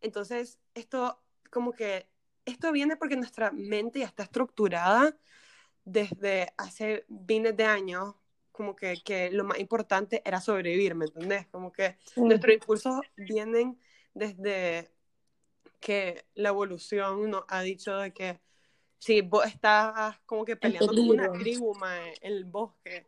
Entonces, 0.02 0.60
esto 0.74 1.22
como 1.52 1.74
que, 1.74 2.08
esto 2.46 2.72
viene 2.72 2.96
porque 2.96 3.16
nuestra 3.16 3.52
mente 3.52 4.00
ya 4.00 4.08
está 4.08 4.24
estructurada 4.24 5.16
desde 5.86 6.54
hace 6.58 7.06
miles 7.08 7.56
de 7.56 7.66
años, 7.66 8.16
como 8.52 8.76
que, 8.76 9.02
que 9.04 9.32
lo 9.32 9.44
más 9.44 9.60
importante 9.60 10.22
era 10.26 10.42
sobrevivir, 10.42 10.96
¿me 10.96 11.06
entendés? 11.06 11.48
Como 11.48 11.72
que 11.72 11.98
nuestros 12.16 12.54
impulsos 12.54 13.02
vienen 13.16 13.80
desde 14.14 14.92
que 15.80 16.26
la 16.36 16.50
evolución 16.50 17.30
nos 17.30 17.44
ha 17.48 17.62
dicho 17.62 17.98
de 17.98 18.14
que 18.14 18.40
si 19.00 19.22
vos 19.22 19.46
estás 19.46 20.20
como 20.26 20.46
que 20.46 20.56
peleando 20.56 20.94
con 20.94 21.10
una 21.10 21.32
tribu 21.32 21.74
en 21.84 22.14
el 22.22 22.46
bosque, 22.46 23.08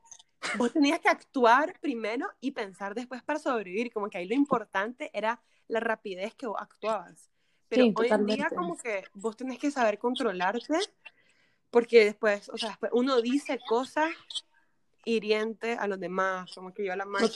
vos 0.58 0.74
tenías 0.74 1.00
que 1.00 1.10
actuar 1.10 1.80
primero 1.80 2.28
y 2.42 2.52
pensar 2.52 2.96
después 2.96 3.22
para 3.22 3.38
sobrevivir, 3.38 3.94
como 3.94 4.10
que 4.10 4.18
ahí 4.18 4.28
lo 4.28 4.34
importante 4.34 5.12
era 5.14 5.42
la 5.68 5.80
rapidez 5.80 6.34
que 6.36 6.48
vos 6.48 6.58
actuabas. 6.60 7.30
Pero 7.70 7.92
hoy 7.96 8.08
en 8.10 8.26
día 8.26 8.50
como 8.50 8.78
que 8.78 9.04
vos 9.14 9.38
tenés 9.38 9.60
que 9.60 9.72
saber 9.72 10.00
controlarte 10.00 10.80
porque 11.70 12.06
después, 12.06 12.50
o 12.50 12.58
sea, 12.58 12.70
después 12.70 12.92
uno 12.94 13.22
dice 13.22 13.60
cosas 13.68 14.12
hirientes 15.06 15.78
a 15.78 15.88
los 15.88 16.00
demás, 16.00 16.52
como 16.54 16.74
que 16.74 16.86
yo 16.86 16.94
a 16.94 16.96
la 16.96 17.06
madre 17.06 17.30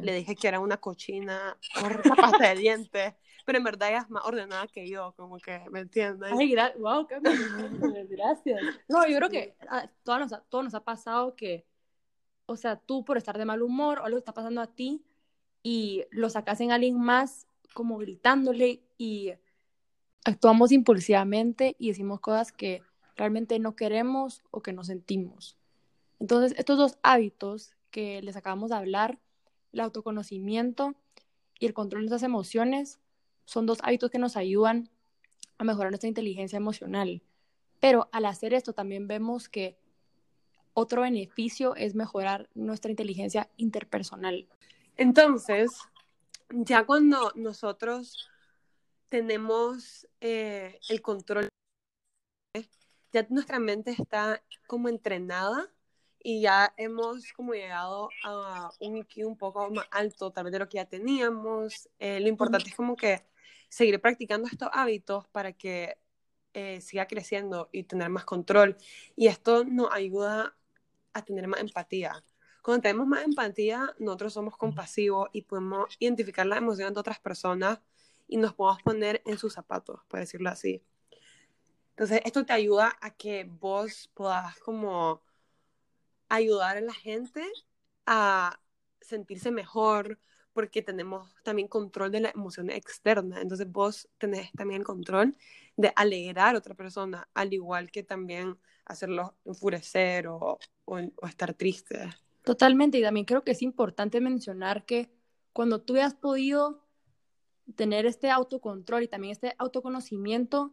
le 0.00 0.14
dije 0.14 0.34
que 0.34 0.48
era 0.48 0.60
una 0.60 0.78
cochina 0.78 1.56
por 1.80 2.06
la 2.06 2.14
pasta 2.14 2.48
de 2.48 2.56
dientes, 2.56 3.14
pero 3.44 3.58
en 3.58 3.64
verdad 3.64 3.90
ella 3.90 3.98
es 4.00 4.10
más 4.10 4.24
ordenada 4.24 4.66
que 4.66 4.88
yo, 4.88 5.12
como 5.16 5.38
que, 5.38 5.60
¿me 5.70 5.80
entiendes? 5.80 6.32
Ay, 6.32 6.56
wow, 6.78 7.06
qué 7.06 7.20
gracias. 8.08 8.60
No, 8.88 9.06
yo 9.06 9.16
creo 9.18 9.28
que 9.28 9.56
a 9.68 9.88
todos 10.02 10.20
nos, 10.20 10.32
ha, 10.32 10.44
nos 10.50 10.74
ha 10.74 10.84
pasado 10.84 11.34
que, 11.36 11.66
o 12.46 12.56
sea, 12.56 12.76
tú 12.76 13.04
por 13.04 13.16
estar 13.16 13.36
de 13.36 13.44
mal 13.44 13.62
humor 13.62 13.98
o 13.98 14.04
algo 14.04 14.18
está 14.18 14.32
pasando 14.32 14.60
a 14.60 14.66
ti 14.66 15.04
y 15.62 16.04
lo 16.10 16.30
sacas 16.30 16.60
en 16.60 16.72
alguien 16.72 16.98
más 16.98 17.46
como 17.74 17.98
gritándole 17.98 18.82
y 18.96 19.32
actuamos 20.24 20.72
impulsivamente 20.72 21.76
y 21.78 21.88
decimos 21.88 22.20
cosas 22.20 22.52
que 22.52 22.82
realmente 23.16 23.58
no 23.58 23.76
queremos 23.76 24.42
o 24.50 24.62
que 24.62 24.72
no 24.72 24.84
sentimos. 24.84 25.58
Entonces, 26.24 26.58
estos 26.58 26.78
dos 26.78 26.96
hábitos 27.02 27.74
que 27.90 28.22
les 28.22 28.34
acabamos 28.34 28.70
de 28.70 28.76
hablar, 28.76 29.18
el 29.74 29.80
autoconocimiento 29.80 30.94
y 31.60 31.66
el 31.66 31.74
control 31.74 32.00
de 32.00 32.08
nuestras 32.08 32.22
emociones, 32.22 32.98
son 33.44 33.66
dos 33.66 33.76
hábitos 33.82 34.10
que 34.10 34.18
nos 34.18 34.38
ayudan 34.38 34.88
a 35.58 35.64
mejorar 35.64 35.90
nuestra 35.90 36.08
inteligencia 36.08 36.56
emocional. 36.56 37.22
Pero 37.78 38.08
al 38.10 38.24
hacer 38.24 38.54
esto 38.54 38.72
también 38.72 39.06
vemos 39.06 39.50
que 39.50 39.76
otro 40.72 41.02
beneficio 41.02 41.76
es 41.76 41.94
mejorar 41.94 42.48
nuestra 42.54 42.90
inteligencia 42.90 43.50
interpersonal. 43.58 44.48
Entonces, 44.96 45.72
ya 46.48 46.86
cuando 46.86 47.32
nosotros 47.34 48.30
tenemos 49.10 50.08
eh, 50.22 50.80
el 50.88 51.02
control, 51.02 51.50
ya 53.12 53.26
nuestra 53.28 53.58
mente 53.58 53.90
está 53.90 54.42
como 54.66 54.88
entrenada 54.88 55.70
y 56.26 56.40
ya 56.40 56.72
hemos 56.78 57.30
como 57.34 57.52
llegado 57.52 58.08
a 58.24 58.70
un 58.80 58.96
IQ 58.96 59.26
un 59.26 59.36
poco 59.36 59.70
más 59.70 59.86
alto 59.90 60.32
tal 60.32 60.44
vez 60.44 60.54
de 60.54 60.58
lo 60.58 60.68
que 60.68 60.78
ya 60.78 60.86
teníamos. 60.86 61.90
Eh, 61.98 62.18
lo 62.18 62.28
importante 62.28 62.70
es 62.70 62.74
como 62.74 62.96
que 62.96 63.26
seguir 63.68 64.00
practicando 64.00 64.48
estos 64.48 64.70
hábitos 64.72 65.28
para 65.28 65.52
que 65.52 65.98
eh, 66.54 66.80
siga 66.80 67.06
creciendo 67.06 67.68
y 67.72 67.84
tener 67.84 68.08
más 68.08 68.24
control. 68.24 68.78
Y 69.14 69.26
esto 69.26 69.64
nos 69.64 69.92
ayuda 69.92 70.56
a 71.12 71.22
tener 71.22 71.46
más 71.46 71.60
empatía. 71.60 72.24
Cuando 72.62 72.80
tenemos 72.80 73.06
más 73.06 73.22
empatía, 73.22 73.94
nosotros 73.98 74.32
somos 74.32 74.56
compasivos 74.56 75.28
y 75.30 75.42
podemos 75.42 75.94
identificar 75.98 76.46
las 76.46 76.56
emociones 76.56 76.94
de 76.94 77.00
otras 77.00 77.20
personas 77.20 77.80
y 78.26 78.38
nos 78.38 78.54
podemos 78.54 78.82
poner 78.82 79.20
en 79.26 79.36
sus 79.36 79.52
zapatos, 79.52 80.00
por 80.08 80.20
decirlo 80.20 80.48
así. 80.48 80.82
Entonces, 81.90 82.22
esto 82.24 82.46
te 82.46 82.54
ayuda 82.54 82.96
a 83.02 83.10
que 83.10 83.44
vos 83.44 84.10
puedas 84.14 84.58
como 84.60 85.20
ayudar 86.36 86.76
a 86.76 86.80
la 86.80 86.94
gente 86.94 87.42
a 88.06 88.60
sentirse 89.00 89.50
mejor, 89.50 90.18
porque 90.52 90.82
tenemos 90.82 91.34
también 91.42 91.68
control 91.68 92.10
de 92.12 92.20
las 92.20 92.34
emociones 92.34 92.76
externas. 92.76 93.42
Entonces 93.42 93.70
vos 93.70 94.08
tenés 94.18 94.50
también 94.52 94.84
control 94.84 95.36
de 95.76 95.92
alegrar 95.96 96.54
a 96.54 96.58
otra 96.58 96.74
persona, 96.74 97.28
al 97.34 97.52
igual 97.52 97.90
que 97.90 98.02
también 98.02 98.58
hacerlo 98.84 99.36
enfurecer 99.44 100.28
o, 100.28 100.58
o, 100.84 100.98
estar 101.26 101.54
triste. 101.54 102.08
Totalmente, 102.42 102.98
y 102.98 103.02
también 103.02 103.26
creo 103.26 103.42
que 103.42 103.52
es 103.52 103.62
importante 103.62 104.20
mencionar 104.20 104.84
que 104.84 105.10
cuando 105.52 105.80
tú 105.80 105.96
has 105.96 106.14
podido 106.14 106.84
tener 107.74 108.06
este 108.06 108.30
autocontrol 108.30 109.02
y 109.02 109.08
también 109.08 109.32
este 109.32 109.54
autoconocimiento, 109.58 110.72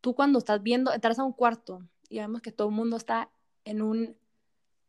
tú 0.00 0.14
cuando 0.14 0.38
estás 0.38 0.62
viendo, 0.62 0.92
entras 0.92 1.18
a 1.18 1.24
un 1.24 1.32
cuarto 1.32 1.82
y 2.08 2.18
vemos 2.18 2.40
que 2.40 2.52
todo 2.52 2.68
el 2.68 2.74
mundo 2.74 2.96
está 2.96 3.30
en 3.64 3.82
un 3.82 4.16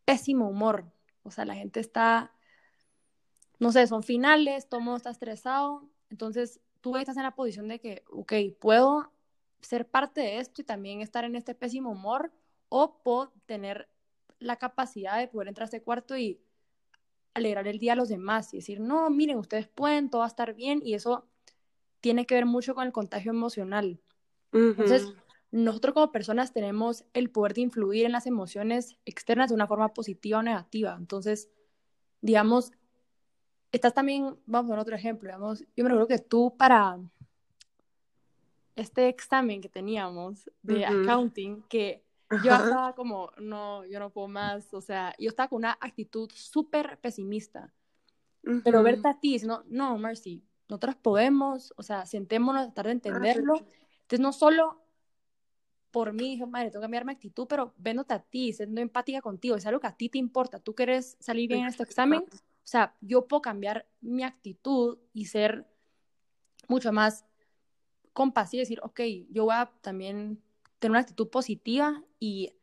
pésimo 0.08 0.50
humor, 0.50 0.86
o 1.24 1.32
sea, 1.32 1.44
la 1.44 1.56
gente 1.56 1.82
está 1.82 2.32
no 3.60 3.72
sé, 3.72 3.88
son 3.88 4.04
finales, 4.04 4.70
todo 4.70 4.82
mundo 4.82 4.98
está 4.98 5.10
estresado, 5.10 5.84
entonces 6.10 6.60
tú 6.82 6.96
estás 6.98 7.18
en 7.18 7.24
la 7.24 7.36
posición 7.36 7.68
de 7.68 7.80
que, 7.80 8.04
ok, 8.12 8.34
puedo 8.60 9.12
ser 9.62 9.88
parte 9.88 10.22
de 10.22 10.40
esto 10.40 10.62
y 10.62 10.66
también 10.66 11.02
estar 11.02 11.26
en 11.26 11.36
este 11.36 11.56
pésimo 11.56 11.92
humor 11.92 12.32
o 12.70 13.00
puedo 13.02 13.34
tener 13.46 13.90
la 14.40 14.58
capacidad 14.58 15.18
de 15.18 15.28
poder 15.28 15.48
entrar 15.48 15.64
a 15.64 15.66
este 15.66 15.82
cuarto 15.82 16.16
y 16.16 16.40
alegrar 17.34 17.68
el 17.68 17.80
día 17.80 17.94
a 17.94 17.96
los 17.96 18.10
demás 18.10 18.54
y 18.54 18.58
decir, 18.58 18.80
no, 18.80 19.10
miren, 19.10 19.38
ustedes 19.38 19.68
pueden, 19.68 20.10
todo 20.10 20.20
va 20.20 20.26
a 20.26 20.30
estar 20.30 20.54
bien 20.54 20.82
y 20.84 20.94
eso 20.94 21.26
tiene 22.00 22.26
que 22.26 22.36
ver 22.36 22.46
mucho 22.46 22.76
con 22.76 22.86
el 22.86 22.94
contagio 22.94 23.32
emocional. 23.32 24.00
Entonces, 24.54 25.14
nosotros 25.52 25.94
como 25.94 26.12
personas 26.12 26.54
tenemos 26.54 27.06
el 27.14 27.30
poder 27.30 27.54
de 27.54 27.62
influir 27.62 28.06
en 28.06 28.12
las 28.12 28.28
emociones 28.28 28.98
externas 29.06 29.50
de 29.50 29.56
una 29.56 29.68
forma 29.68 29.94
positiva 29.94 30.40
o 30.40 30.44
negativa. 30.44 30.96
Entonces, 31.00 31.50
digamos, 32.22 32.72
estás 33.72 33.94
también, 33.94 34.38
vamos 34.46 34.70
a 34.70 34.74
ver 34.74 34.82
otro 34.82 34.96
ejemplo, 34.96 35.28
digamos, 35.28 35.62
yo 35.76 35.84
me 35.84 35.90
recuerdo 35.90 36.08
que 36.08 36.20
tú 36.20 36.56
para 36.58 37.00
este 38.76 39.08
examen 39.08 39.62
que 39.62 39.70
teníamos 39.70 40.50
de 40.62 40.86
accounting, 40.86 41.64
que 41.64 42.04
yo 42.44 42.54
estaba 42.54 42.94
como, 42.94 43.32
no, 43.40 43.86
yo 43.86 44.00
no 44.00 44.12
puedo 44.12 44.28
más, 44.28 44.74
o 44.74 44.82
sea, 44.82 45.16
yo 45.18 45.30
estaba 45.30 45.50
con 45.50 45.58
una 45.58 45.78
actitud 45.80 46.30
súper 46.34 47.00
pesimista, 47.00 47.74
pero 48.64 48.84
verte 48.84 49.08
a 49.08 49.20
ti 49.20 49.34
diciendo, 49.34 49.64
no, 49.68 49.98
Mercy, 49.98 50.44
nosotros 50.70 50.96
podemos, 50.96 51.74
o 51.78 51.84
sea, 51.84 52.06
sentémonos, 52.06 52.66
tratar 52.66 52.86
de 52.86 52.92
ah, 52.92 52.94
entenderlo, 52.94 53.56
entonces 54.02 54.20
no 54.20 54.32
solo 54.32 54.87
por 55.98 56.14
mí, 56.14 56.30
dije, 56.30 56.46
madre, 56.46 56.70
tengo 56.70 56.82
que 56.82 56.84
cambiar 56.84 57.06
mi 57.06 57.12
actitud, 57.12 57.48
pero 57.48 57.74
viéndote 57.76 58.14
a 58.14 58.20
ti, 58.20 58.54
siendo 58.54 58.82
empática 58.82 59.20
contigo, 59.20 59.56
es 59.56 59.66
algo 59.66 59.80
que 59.80 59.88
a 59.88 59.98
ti 59.98 60.10
te 60.10 60.20
importa, 60.20 60.60
tú 60.60 60.76
quieres 60.76 61.18
salir 61.20 61.50
bien 61.50 61.62
en 61.62 61.70
este 61.70 61.82
examen, 61.82 62.20
o 62.20 62.38
sea, 62.64 62.96
yo 63.02 63.28
puedo 63.28 63.42
cambiar 63.42 63.88
mi 64.00 64.22
actitud 64.22 65.00
y 65.12 65.26
ser 65.26 65.66
mucho 66.68 66.94
más 66.94 67.26
compasiva 68.14 68.60
y 68.60 68.66
decir, 68.66 68.80
ok, 68.84 69.02
yo 69.32 69.46
voy 69.46 69.56
a 69.56 69.72
también 69.82 70.40
tener 70.78 70.92
una 70.92 71.00
actitud 71.00 71.30
positiva 71.30 72.04
y 72.20 72.54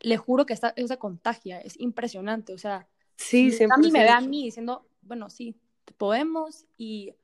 le 0.00 0.18
juro 0.18 0.44
que 0.44 0.52
esta, 0.52 0.74
eso 0.76 0.88
se 0.88 0.98
contagia, 0.98 1.62
es 1.62 1.80
impresionante, 1.80 2.52
o 2.52 2.58
sea, 2.58 2.86
sí, 3.16 3.56
a 3.70 3.78
mí 3.78 3.90
me 3.90 4.02
ve 4.02 4.10
a 4.10 4.20
mí 4.20 4.44
diciendo, 4.44 4.86
bueno, 5.00 5.30
sí, 5.30 5.56
podemos 5.96 6.66
y 6.76 7.14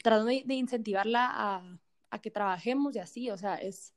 tratando 0.00 0.26
de, 0.26 0.54
incentivarla 0.54 1.28
a, 1.28 1.78
a, 2.10 2.18
que 2.20 2.30
trabajemos 2.30 2.94
y 2.94 3.00
así, 3.00 3.30
o 3.32 3.36
sea, 3.36 3.56
es, 3.56 3.95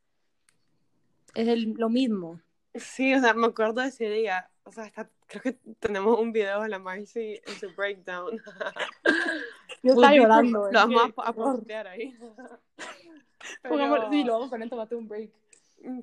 es 1.33 1.65
lo 1.77 1.89
mismo. 1.89 2.41
Sí, 2.75 3.13
o 3.13 3.19
sea, 3.19 3.33
me 3.33 3.47
acuerdo 3.47 3.81
de 3.81 3.87
ese 3.87 4.09
día, 4.09 4.49
o 4.63 4.71
sea, 4.71 4.85
está 4.85 5.09
creo 5.29 5.41
que 5.43 5.53
tenemos 5.79 6.19
un 6.19 6.33
video 6.33 6.61
de 6.61 6.69
la 6.69 6.79
Marcy 6.79 7.39
en 7.45 7.59
su 7.59 7.73
breakdown. 7.75 8.41
Yo 9.83 9.93
estaba 9.93 10.13
llorando. 10.13 10.71
Lo 10.71 10.79
vamos 10.79 11.13
a, 11.17 11.33
postear 11.33 11.87
ahí. 11.87 12.17
Pero... 13.61 14.09
Sí, 14.09 14.23
lo 14.23 14.33
vamos 14.33 14.47
a 14.47 14.49
poner, 14.49 14.69
tomate 14.69 14.95
un 14.95 15.07
break. 15.07 15.31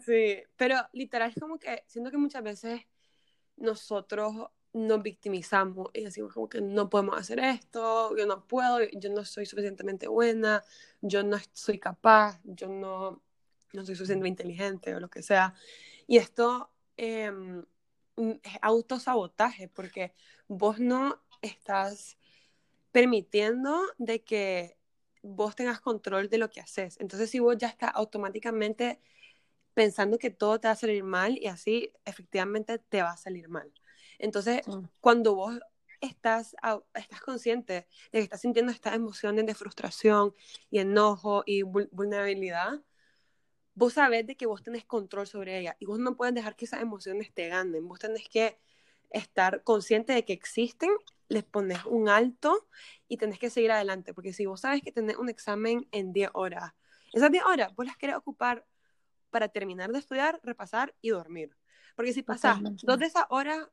Sí, 0.00 0.42
pero 0.56 0.76
literal 0.94 1.30
es 1.30 1.38
como 1.38 1.58
que 1.58 1.84
siento 1.86 2.10
que 2.10 2.16
muchas 2.16 2.42
veces 2.42 2.80
nosotros 3.58 4.48
nos 4.72 5.02
victimizamos 5.02 5.90
y 5.92 6.02
decimos 6.02 6.32
como 6.32 6.48
que 6.48 6.62
no 6.62 6.88
podemos 6.88 7.18
hacer 7.18 7.38
esto, 7.40 8.16
yo 8.16 8.24
no 8.24 8.46
puedo, 8.46 8.78
yo 8.94 9.10
no 9.10 9.22
soy 9.26 9.44
suficientemente 9.44 10.08
buena, 10.08 10.64
yo 11.02 11.22
no 11.22 11.36
soy 11.52 11.78
capaz, 11.78 12.40
yo 12.44 12.68
no, 12.68 13.22
no 13.72 13.84
soy 13.84 13.94
suficientemente 13.94 14.42
inteligente 14.42 14.94
o 14.94 15.00
lo 15.00 15.08
que 15.08 15.22
sea. 15.22 15.54
Y 16.06 16.18
esto 16.18 16.70
eh, 16.96 17.30
es 18.16 18.58
autosabotaje 18.62 19.68
porque 19.68 20.14
vos 20.48 20.78
no 20.78 21.22
estás 21.42 22.18
permitiendo 22.92 23.82
de 23.98 24.22
que 24.22 24.76
vos 25.22 25.56
tengas 25.56 25.80
control 25.80 26.28
de 26.28 26.38
lo 26.38 26.48
que 26.48 26.60
haces. 26.60 26.96
Entonces, 27.00 27.30
si 27.30 27.40
vos 27.40 27.56
ya 27.58 27.68
estás 27.68 27.90
automáticamente 27.94 29.00
pensando 29.74 30.18
que 30.18 30.30
todo 30.30 30.58
te 30.58 30.68
va 30.68 30.72
a 30.72 30.76
salir 30.76 31.04
mal 31.04 31.36
y 31.36 31.48
así 31.48 31.92
efectivamente 32.04 32.78
te 32.78 33.02
va 33.02 33.10
a 33.10 33.16
salir 33.16 33.48
mal. 33.48 33.70
Entonces, 34.18 34.62
cuando 35.00 35.34
vos 35.34 35.58
estás, 36.00 36.56
estás 36.94 37.20
consciente 37.20 37.86
de 38.12 38.18
que 38.18 38.20
estás 38.20 38.40
sintiendo 38.40 38.72
estas 38.72 38.94
emociones 38.94 39.44
de 39.44 39.54
frustración 39.54 40.34
y 40.70 40.78
enojo 40.78 41.42
y 41.44 41.62
vulnerabilidad, 41.62 42.80
vos 43.76 43.92
sabés 43.92 44.26
de 44.26 44.36
que 44.36 44.46
vos 44.46 44.62
tenés 44.62 44.84
control 44.84 45.26
sobre 45.26 45.60
ella 45.60 45.76
y 45.78 45.84
vos 45.84 45.98
no 45.98 46.16
puedes 46.16 46.34
dejar 46.34 46.56
que 46.56 46.64
esas 46.64 46.80
emociones 46.80 47.32
te 47.32 47.48
ganen. 47.48 47.86
Vos 47.86 47.98
tenés 47.98 48.26
que 48.28 48.58
estar 49.10 49.62
consciente 49.62 50.14
de 50.14 50.24
que 50.24 50.32
existen, 50.32 50.90
les 51.28 51.44
pones 51.44 51.84
un 51.84 52.08
alto 52.08 52.68
y 53.06 53.18
tenés 53.18 53.38
que 53.38 53.50
seguir 53.50 53.70
adelante. 53.70 54.14
Porque 54.14 54.32
si 54.32 54.46
vos 54.46 54.62
sabes 54.62 54.80
que 54.82 54.92
tenés 54.92 55.16
un 55.18 55.28
examen 55.28 55.86
en 55.92 56.14
10 56.14 56.30
horas, 56.32 56.72
esas 57.12 57.30
10 57.30 57.44
horas 57.44 57.74
vos 57.76 57.86
las 57.86 57.98
querés 57.98 58.16
ocupar 58.16 58.66
para 59.30 59.48
terminar 59.48 59.92
de 59.92 59.98
estudiar, 59.98 60.40
repasar 60.42 60.94
y 61.02 61.10
dormir. 61.10 61.54
Porque 61.94 62.14
si 62.14 62.22
pasas 62.22 62.58
dos 62.82 62.98
de 62.98 63.06
esas 63.06 63.26
horas, 63.28 63.68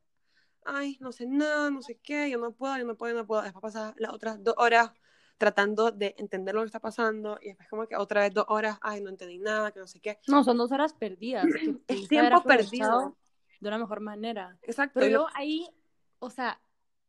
ay, 0.66 0.98
no 1.00 1.12
sé 1.12 1.26
nada, 1.26 1.70
no 1.70 1.80
sé 1.80 1.98
qué, 2.02 2.28
yo 2.28 2.38
no 2.38 2.52
puedo, 2.52 2.76
yo 2.76 2.84
no 2.84 2.96
puedo, 2.96 3.14
yo 3.14 3.20
no 3.20 3.26
puedo, 3.26 3.42
después 3.42 3.62
pasas 3.62 3.94
las 3.96 4.12
otras 4.12 4.44
dos 4.44 4.54
horas 4.58 4.92
tratando 5.38 5.90
de 5.90 6.14
entender 6.18 6.54
lo 6.54 6.62
que 6.62 6.66
está 6.66 6.80
pasando 6.80 7.38
y 7.42 7.48
después 7.48 7.68
como 7.68 7.86
que 7.86 7.96
otra 7.96 8.22
vez 8.22 8.32
dos 8.32 8.46
horas, 8.48 8.78
ay, 8.82 9.00
no 9.00 9.10
entendí 9.10 9.38
nada, 9.38 9.72
que 9.72 9.80
no 9.80 9.86
sé 9.86 10.00
qué. 10.00 10.18
No, 10.28 10.44
son 10.44 10.56
dos 10.56 10.70
horas 10.72 10.92
perdidas. 10.92 11.44
es 11.88 12.08
tiempo 12.08 12.42
perdido. 12.42 13.16
De 13.60 13.68
una 13.68 13.78
mejor 13.78 14.00
manera. 14.00 14.58
Exacto. 14.62 15.00
Pero 15.00 15.10
yo 15.10 15.26
ahí, 15.34 15.68
o 16.18 16.30
sea, 16.30 16.60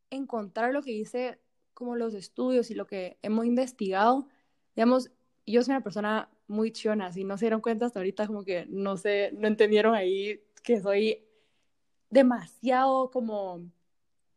encontrar 0.10 0.72
lo 0.74 0.82
que 0.82 0.92
dice 0.92 1.40
como 1.74 1.96
los 1.96 2.14
estudios 2.14 2.72
y 2.72 2.76
lo 2.76 2.88
que 2.88 3.18
hemos 3.22 3.46
investigado, 3.46 4.28
digamos, 4.76 5.12
yo 5.46 5.62
soy 5.62 5.74
una 5.74 5.84
persona 5.84 6.30
muy 6.48 6.72
chiona, 6.72 7.12
si 7.12 7.24
no 7.24 7.38
se 7.38 7.46
dieron 7.46 7.62
cuenta 7.62 7.86
hasta 7.86 8.00
ahorita 8.00 8.28
como 8.28 8.44
que 8.44 8.66
no 8.70 8.98
sé, 8.98 9.32
no 9.34 9.48
entendieron 9.48 9.96
ahí 9.96 10.42
que 10.64 10.80
soy 10.80 11.26
demasiado 12.10 13.12
como 13.12 13.62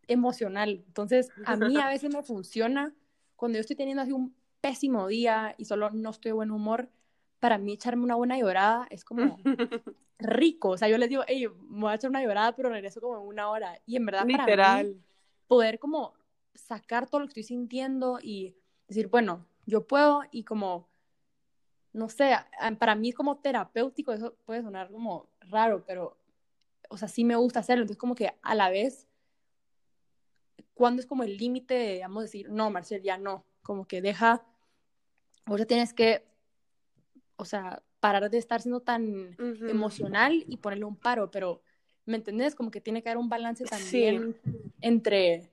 emocional. 0.09 0.83
Entonces, 0.87 1.31
a 1.44 1.57
mí 1.57 1.77
a 1.77 1.88
veces 1.88 2.12
me 2.12 2.22
funciona 2.22 2.94
cuando 3.38 3.57
yo 3.57 3.61
estoy 3.61 3.77
teniendo 3.77 4.03
así 4.03 4.12
un 4.12 4.35
pésimo 4.61 5.07
día 5.07 5.55
y 5.57 5.64
solo 5.64 5.90
no 5.90 6.11
estoy 6.11 6.31
de 6.31 6.35
buen 6.35 6.51
humor, 6.51 6.90
para 7.38 7.57
mí 7.57 7.72
echarme 7.72 8.03
una 8.03 8.16
buena 8.16 8.37
llorada 8.37 8.88
es 8.90 9.05
como 9.05 9.38
rico. 10.18 10.70
O 10.70 10.77
sea, 10.77 10.88
yo 10.88 10.98
les 10.98 11.09
digo, 11.09 11.22
hey, 11.29 11.46
me 11.68 11.83
voy 11.83 11.92
a 11.92 11.94
echar 11.94 12.11
una 12.11 12.22
llorada, 12.22 12.57
pero 12.57 12.68
regreso 12.68 13.01
como 13.01 13.16
en 13.16 13.29
una 13.29 13.48
hora. 13.48 13.81
Y 13.87 13.94
en 13.94 14.05
verdad, 14.05 14.27
para 14.27 14.83
mí, 14.83 15.01
poder 15.46 15.79
como 15.79 16.14
sacar 16.53 17.09
todo 17.09 17.20
lo 17.20 17.27
que 17.27 17.31
estoy 17.31 17.44
sintiendo 17.44 18.18
y 18.20 18.57
decir, 18.88 19.07
bueno, 19.07 19.46
yo 19.66 19.87
puedo 19.87 20.22
y 20.33 20.42
como, 20.42 20.88
no 21.92 22.09
sé, 22.09 22.35
para 22.81 22.96
mí 22.96 23.12
como 23.12 23.38
terapéutico, 23.38 24.12
eso 24.12 24.35
puede 24.46 24.62
sonar 24.62 24.90
como 24.90 25.29
raro, 25.42 25.85
pero, 25.87 26.18
o 26.88 26.96
sea, 26.96 27.07
sí 27.07 27.22
me 27.22 27.37
gusta 27.37 27.61
hacerlo. 27.61 27.83
Entonces, 27.83 28.01
como 28.01 28.16
que 28.16 28.35
a 28.42 28.55
la 28.57 28.68
vez 28.68 29.08
cuándo 30.79 31.01
es 31.01 31.07
como 31.07 31.25
el 31.25 31.37
límite 31.37 31.75
de, 31.75 31.93
digamos, 31.95 32.23
decir, 32.23 32.49
no, 32.49 32.71
Marcel, 32.71 33.03
ya 33.03 33.19
no, 33.19 33.45
como 33.64 33.85
que 33.85 34.01
deja, 34.01 34.45
o 35.49 35.57
sea, 35.57 35.67
tienes 35.67 35.93
que, 35.93 36.25
o 37.35 37.45
sea, 37.45 37.83
parar 37.99 38.31
de 38.31 38.38
estar 38.38 38.62
siendo 38.62 38.79
tan 38.79 39.37
emocional 39.69 40.45
y 40.47 40.59
ponerle 40.59 40.85
un 40.85 40.95
paro, 40.95 41.33
pero, 41.33 41.61
¿me 42.07 42.17
entendés? 42.17 42.55
Como 42.55 42.71
que 42.71 42.81
tiene 42.81 43.03
que 43.03 43.09
haber 43.09 43.19
un 43.19 43.29
balance 43.29 43.64
también 43.64 44.37
entre, 44.81 45.51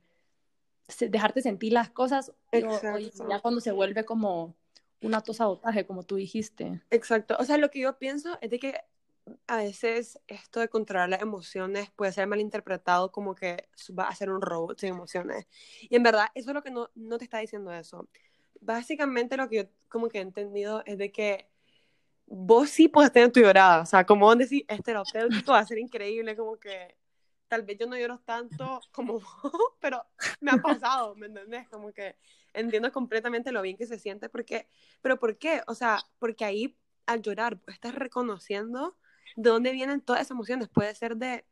dejarte 1.09 1.41
sentir 1.41 1.73
las 1.73 1.89
cosas, 1.89 2.31
o, 2.53 2.57
o 2.57 3.27
ya 3.27 3.39
cuando 3.39 3.61
se 3.61 3.71
vuelve 3.71 4.05
como 4.05 4.53
un 5.01 5.15
autosabotaje, 5.15 5.87
como 5.87 6.03
tú 6.03 6.17
dijiste. 6.17 6.83
Exacto. 6.91 7.35
O 7.39 7.45
sea, 7.45 7.57
lo 7.57 7.71
que 7.71 7.79
yo 7.79 7.97
pienso 7.97 8.37
es 8.41 8.51
de 8.51 8.59
que 8.59 8.75
a 9.47 9.57
veces 9.57 10.19
esto 10.27 10.59
de 10.59 10.69
controlar 10.69 11.09
las 11.09 11.21
emociones 11.21 11.89
puede 11.91 12.11
ser 12.11 12.27
malinterpretado 12.27 13.11
como 13.11 13.35
que 13.35 13.67
va 13.97 14.07
a 14.07 14.15
ser 14.15 14.29
un 14.29 14.41
robot 14.41 14.79
sin 14.79 14.89
emociones. 14.89 15.47
Y 15.81 15.95
en 15.95 16.03
verdad, 16.03 16.27
eso 16.35 16.51
es 16.51 16.53
lo 16.53 16.63
que 16.63 16.71
no, 16.71 16.89
no 16.95 17.17
te 17.17 17.25
está 17.25 17.39
diciendo 17.39 17.71
eso. 17.71 18.07
Básicamente 18.61 19.37
lo 19.37 19.49
que 19.49 19.55
yo 19.57 19.63
como 19.89 20.09
que 20.09 20.19
he 20.19 20.21
entendido 20.21 20.83
es 20.85 20.97
de 20.97 21.11
que 21.11 21.49
vos 22.27 22.69
sí 22.69 22.87
puedes 22.87 23.11
tener 23.11 23.31
tu 23.31 23.39
llorada. 23.39 23.81
O 23.81 23.85
sea, 23.85 24.05
como 24.05 24.25
vos 24.25 24.37
decís, 24.37 24.63
es 24.67 24.81
terapéutico, 24.81 25.51
va 25.53 25.59
a 25.59 25.65
ser 25.65 25.77
increíble, 25.77 26.35
como 26.35 26.57
que 26.57 26.95
tal 27.47 27.63
vez 27.63 27.77
yo 27.77 27.87
no 27.87 27.97
lloro 27.97 28.19
tanto 28.19 28.81
como 28.91 29.19
vos, 29.43 29.53
pero 29.79 30.03
me 30.41 30.51
ha 30.51 30.57
pasado, 30.57 31.15
¿me 31.15 31.27
entendés? 31.27 31.67
Como 31.69 31.91
que 31.93 32.15
entiendo 32.53 32.91
completamente 32.91 33.51
lo 33.51 33.61
bien 33.61 33.77
que 33.77 33.87
se 33.87 33.99
siente, 33.99 34.29
porque, 34.29 34.67
pero 35.01 35.19
¿por 35.19 35.37
qué? 35.37 35.61
O 35.67 35.75
sea, 35.75 36.03
porque 36.19 36.45
ahí 36.45 36.77
al 37.05 37.21
llorar 37.21 37.59
estás 37.67 37.93
reconociendo 37.95 38.97
de 39.35 39.49
dónde 39.49 39.71
vienen 39.71 40.01
todas 40.01 40.21
esas 40.21 40.31
emociones. 40.31 40.69
Puede 40.69 40.93
ser 40.95 41.17
de, 41.17 41.45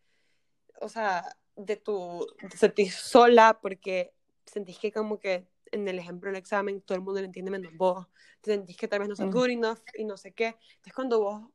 o 0.81 0.89
sea, 0.89 1.35
de 1.55 1.75
tu, 1.77 2.25
de 2.41 2.57
sentir 2.57 2.91
sola 2.91 3.59
porque 3.61 4.13
sentís 4.45 4.79
que 4.79 4.91
como 4.91 5.19
que 5.19 5.47
en 5.71 5.87
el 5.87 5.97
ejemplo 5.99 6.29
del 6.29 6.37
examen 6.37 6.81
todo 6.81 6.95
el 6.95 7.03
mundo 7.03 7.19
lo 7.19 7.25
entiende 7.25 7.51
menos 7.51 7.73
vos, 7.75 8.07
te 8.41 8.51
sentís 8.51 8.77
que 8.77 8.87
tal 8.87 8.99
vez 8.99 9.09
no 9.09 9.15
sos 9.15 9.27
Mm. 9.27 9.31
good 9.31 9.49
enough 9.49 9.79
y 9.97 10.05
no 10.05 10.17
sé 10.17 10.31
qué. 10.33 10.47
Entonces 10.75 10.93
cuando 10.93 11.19
vos 11.19 11.49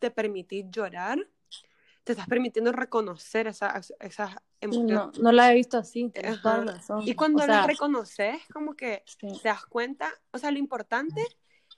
te 0.00 0.10
permitís 0.10 0.66
llorar, 0.70 1.18
te 2.02 2.12
estás 2.12 2.26
permitiendo 2.26 2.72
reconocer 2.72 3.46
esa- 3.46 3.80
esas 4.00 4.36
emociones. 4.60 4.94
no, 5.16 5.22
no 5.22 5.32
la 5.32 5.52
he 5.52 5.54
visto 5.54 5.78
así, 5.78 6.10
tienes 6.10 6.42
toda 6.42 6.58
la 6.64 6.72
razón. 6.74 7.02
Y 7.06 7.14
cuando 7.14 7.42
o 7.42 7.46
sea, 7.46 7.56
las 7.58 7.66
reconoces, 7.66 8.42
como 8.52 8.74
que 8.74 9.02
sí. 9.06 9.28
te 9.42 9.48
das 9.48 9.64
cuenta, 9.66 10.12
o 10.32 10.38
sea, 10.38 10.50
lo 10.50 10.58
importante 10.58 11.20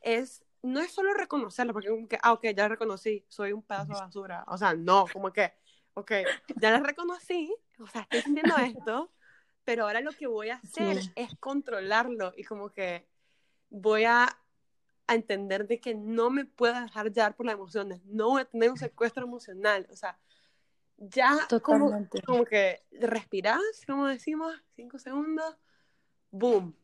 es, 0.01 0.45
no 0.67 0.81
es 0.81 0.91
solo 0.93 1.15
reconocerlo, 1.15 1.73
porque 1.73 1.89
como 1.89 2.09
que, 2.09 2.19
ah, 2.23 2.33
ok, 2.33 2.47
ya 2.55 2.69
reconocí, 2.69 3.25
soy 3.29 3.53
un 3.53 3.63
pedazo 3.63 3.95
de 3.95 4.01
basura. 4.01 4.45
O 4.49 4.59
sea, 4.59 4.75
no, 4.75 5.07
como 5.13 5.33
que, 5.33 5.53
ok, 5.95 6.13
ya 6.61 6.71
la 6.73 6.81
reconocí, 6.81 7.55
o 7.79 7.87
sea, 7.87 8.03
estoy 8.03 8.23
sintiendo 8.23 8.57
esto, 8.59 9.13
pero 9.65 9.85
ahora 9.85 10.01
lo 10.01 10.13
que 10.13 10.27
voy 10.27 10.51
a 10.51 10.57
hacer 10.57 11.01
Sí. 11.01 11.13
es 11.17 11.37
controlarlo 11.39 12.33
y 12.37 12.45
como 12.45 12.71
que 12.71 13.07
voy 13.71 14.05
a, 14.05 14.25
a 15.07 15.15
entender 15.15 15.67
de 15.67 15.81
que 15.81 15.95
no 15.95 16.31
me 16.31 16.45
puedo 16.45 16.79
dejar 16.81 17.13
llevar 17.13 17.37
por 17.37 17.47
las 17.47 17.55
emociones, 17.55 18.05
no 18.05 18.31
voy 18.31 18.43
a 18.43 18.45
tener 18.45 18.71
un 18.71 18.77
secuestro 18.77 19.25
emocional, 19.25 19.87
o 19.91 19.97
sea, 19.97 20.19
ya 20.99 21.37
como, 21.63 22.09
como 22.25 22.45
que 22.45 22.83
respirás, 22.91 23.61
como 23.87 24.07
decimos, 24.07 24.55
cinco 24.75 24.99
segundos, 24.99 25.57
boom, 26.31 26.75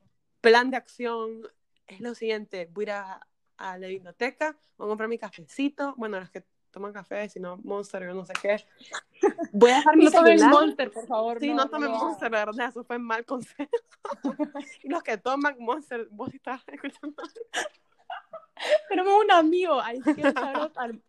plan 0.41 0.71
de 0.71 0.77
acción, 0.77 1.43
es 1.87 2.01
lo 2.01 2.15
siguiente, 2.15 2.69
voy 2.73 2.87
a 2.91 3.27
a, 3.63 3.79
la 3.79 3.87
biblioteca, 3.87 4.57
voy 4.77 4.87
a 4.87 4.89
comprar 4.89 5.09
mi 5.09 5.19
cafecito, 5.19 5.95
bueno, 5.97 6.19
los 6.19 6.31
que 6.31 6.45
toman 6.71 6.93
café, 6.93 7.29
si 7.29 7.39
no 7.39 7.59
Monster 7.59 8.09
o 8.09 8.15
no 8.15 8.25
sé 8.25 8.33
qué, 8.41 8.65
voy 9.53 9.71
a 9.71 9.77
dejar 9.77 9.97
mi 9.97 10.05
No 10.05 10.11
tomen 10.11 10.39
celular. 10.39 10.61
Monster, 10.61 10.91
por 10.91 11.07
favor. 11.07 11.39
Sí, 11.39 11.49
no, 11.49 11.57
no 11.57 11.71
tomen 11.71 11.91
hagan. 11.91 12.01
Monster, 12.01 12.33
la 12.33 12.45
verdad, 12.45 12.69
eso 12.69 12.85
fue 12.85 12.99
mal 12.99 13.25
consejo. 13.25 13.71
y 14.83 14.89
los 14.89 15.03
que 15.03 15.17
toman 15.19 15.57
Monster, 15.59 16.09
vos 16.11 16.33
estás 16.35 16.63
escuchando. 16.67 17.23
Tenemos 18.89 19.25
un 19.25 19.31
amigo, 19.33 19.81
ahí 19.81 20.01
sí 20.03 20.15
que 20.15 20.23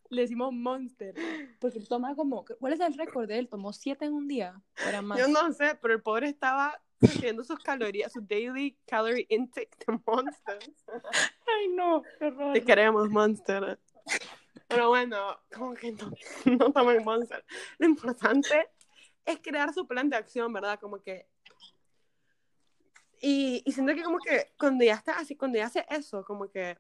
le 0.10 0.22
decimos 0.22 0.52
Monster, 0.54 1.14
porque 1.60 1.80
toma 1.82 2.16
como, 2.16 2.46
¿cuál 2.60 2.74
es 2.74 2.80
el 2.80 2.96
récord 2.96 3.28
de 3.28 3.38
él? 3.40 3.48
¿Tomó 3.48 3.74
siete 3.74 4.06
en 4.06 4.14
un 4.14 4.28
día? 4.28 4.60
¿O 4.86 4.90
era 4.90 5.02
más? 5.02 5.20
Yo 5.20 5.28
no 5.28 5.52
sé, 5.54 5.78
pero 5.82 5.94
el 5.94 6.02
pobre 6.02 6.30
estaba 6.30 6.82
haciendo 7.04 7.44
sus 7.44 7.60
calorías, 7.60 8.12
su 8.12 8.22
daily 8.22 8.78
calorie 8.86 9.26
intake 9.30 9.76
de 9.86 10.00
Monster. 10.06 10.60
Ay, 11.46 11.68
no, 11.70 12.04
qué 12.20 12.26
horror. 12.26 12.54
Te 12.54 12.64
queremos, 12.64 13.10
Monster. 13.10 13.80
Pero 14.68 14.90
bueno, 14.90 15.40
como 15.54 15.74
que 15.74 15.92
no, 15.92 16.12
no 16.46 16.72
tomen 16.72 17.04
Monster. 17.04 17.46
Lo 17.78 17.88
importante 17.88 18.70
es 19.26 19.40
crear 19.40 19.74
su 19.74 19.88
plan 19.88 20.10
de 20.10 20.18
acción, 20.18 20.52
¿verdad? 20.52 20.80
Como 20.80 21.02
que... 21.02 21.28
Y, 23.22 23.62
y 23.66 23.72
siento 23.72 23.96
que 23.96 24.04
como 24.04 24.20
que 24.20 24.52
cuando 24.58 24.84
ya 24.84 24.96
está 24.96 25.18
así, 25.18 25.38
cuando 25.38 25.58
ya 25.58 25.68
hace 25.68 25.86
eso, 25.90 26.26
como 26.26 26.50
que 26.50 26.78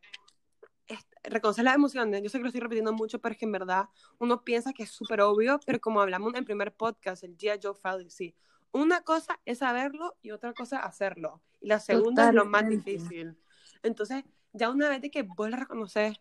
reconocer 1.23 1.63
las 1.63 1.75
emociones, 1.75 2.21
yo 2.21 2.29
sé 2.29 2.37
que 2.37 2.43
lo 2.43 2.47
estoy 2.47 2.61
repitiendo 2.61 2.93
mucho, 2.93 3.19
pero 3.19 3.33
es 3.33 3.39
que 3.39 3.45
en 3.45 3.51
verdad 3.51 3.85
uno 4.19 4.43
piensa 4.43 4.73
que 4.73 4.83
es 4.83 4.91
súper 4.91 5.21
obvio, 5.21 5.59
pero 5.65 5.79
como 5.79 6.01
hablamos 6.01 6.33
en 6.33 6.39
el 6.39 6.45
primer 6.45 6.73
podcast, 6.75 7.23
el 7.23 7.37
G.I. 7.37 7.59
Joe 7.61 7.73
Fallacy, 7.73 8.35
una 8.73 9.01
cosa 9.01 9.39
es 9.45 9.59
saberlo 9.59 10.17
y 10.21 10.31
otra 10.31 10.53
cosa 10.53 10.79
hacerlo. 10.79 11.41
Y 11.61 11.67
la 11.67 11.79
segunda 11.79 12.27
es 12.27 12.33
lo 12.33 12.45
más 12.45 12.67
difícil. 12.67 13.37
Entonces, 13.83 14.25
ya 14.51 14.69
una 14.69 14.89
vez 14.89 15.01
de 15.01 15.09
que 15.09 15.23
vos 15.23 15.49
lo 15.49 15.55
reconoces, 15.55 16.17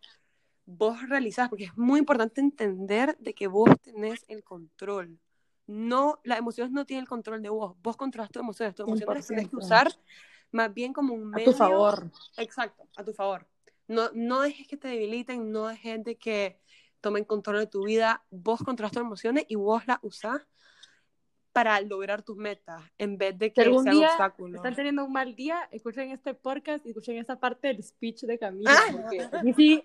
vos 0.64 0.96
realizás, 1.08 1.48
porque 1.48 1.64
es 1.64 1.76
muy 1.76 1.98
importante 1.98 2.40
entender 2.40 3.16
de 3.18 3.34
que 3.34 3.46
vos 3.48 3.68
tenés 3.80 4.24
el 4.28 4.44
control. 4.44 5.18
No, 5.66 6.20
las 6.24 6.38
emociones 6.38 6.72
no 6.72 6.84
tienen 6.86 7.02
el 7.02 7.08
control 7.08 7.42
de 7.42 7.48
vos. 7.48 7.74
Vos 7.82 7.96
controlas 7.96 8.30
tus 8.30 8.40
emociones. 8.40 8.74
Tus 8.74 8.86
emociones 8.86 9.16
las 9.16 9.26
tenés 9.26 9.48
que 9.48 9.56
100%. 9.56 9.58
usar 9.64 9.92
más 10.50 10.72
bien 10.72 10.92
como 10.92 11.14
un 11.14 11.34
A 11.34 11.36
medio. 11.38 11.52
tu 11.52 11.56
favor. 11.56 12.10
Exacto, 12.36 12.86
a 12.96 13.04
tu 13.04 13.12
favor. 13.12 13.46
No, 13.88 14.10
no 14.12 14.40
dejes 14.40 14.68
que 14.68 14.76
te 14.76 14.88
debiliten, 14.88 15.50
no 15.50 15.68
dejes 15.68 16.04
de 16.04 16.16
que 16.16 16.60
tomen 17.00 17.24
control 17.24 17.58
de 17.58 17.66
tu 17.66 17.84
vida. 17.84 18.24
Vos 18.30 18.62
controlas 18.62 18.92
tus 18.92 19.00
emociones 19.02 19.44
y 19.48 19.54
vos 19.54 19.86
las 19.86 19.98
usás 20.02 20.46
para 21.52 21.80
lograr 21.82 22.22
tus 22.22 22.36
metas, 22.36 22.82
en 22.98 23.18
vez 23.18 23.38
de 23.38 23.52
que 23.52 23.62
sean 23.62 23.84
día 23.84 24.08
obstáculos. 24.08 24.56
están 24.56 24.74
teniendo 24.74 25.04
un 25.04 25.12
mal 25.12 25.34
día, 25.34 25.68
escuchen 25.70 26.10
este 26.10 26.32
podcast 26.34 26.84
y 26.86 26.90
escuchen 26.90 27.16
esa 27.18 27.38
parte 27.38 27.68
del 27.68 27.82
speech 27.82 28.22
de 28.22 28.38
Camila, 28.38 28.70
Ah. 28.74 28.92
porque 28.92 29.52
sí, 29.54 29.82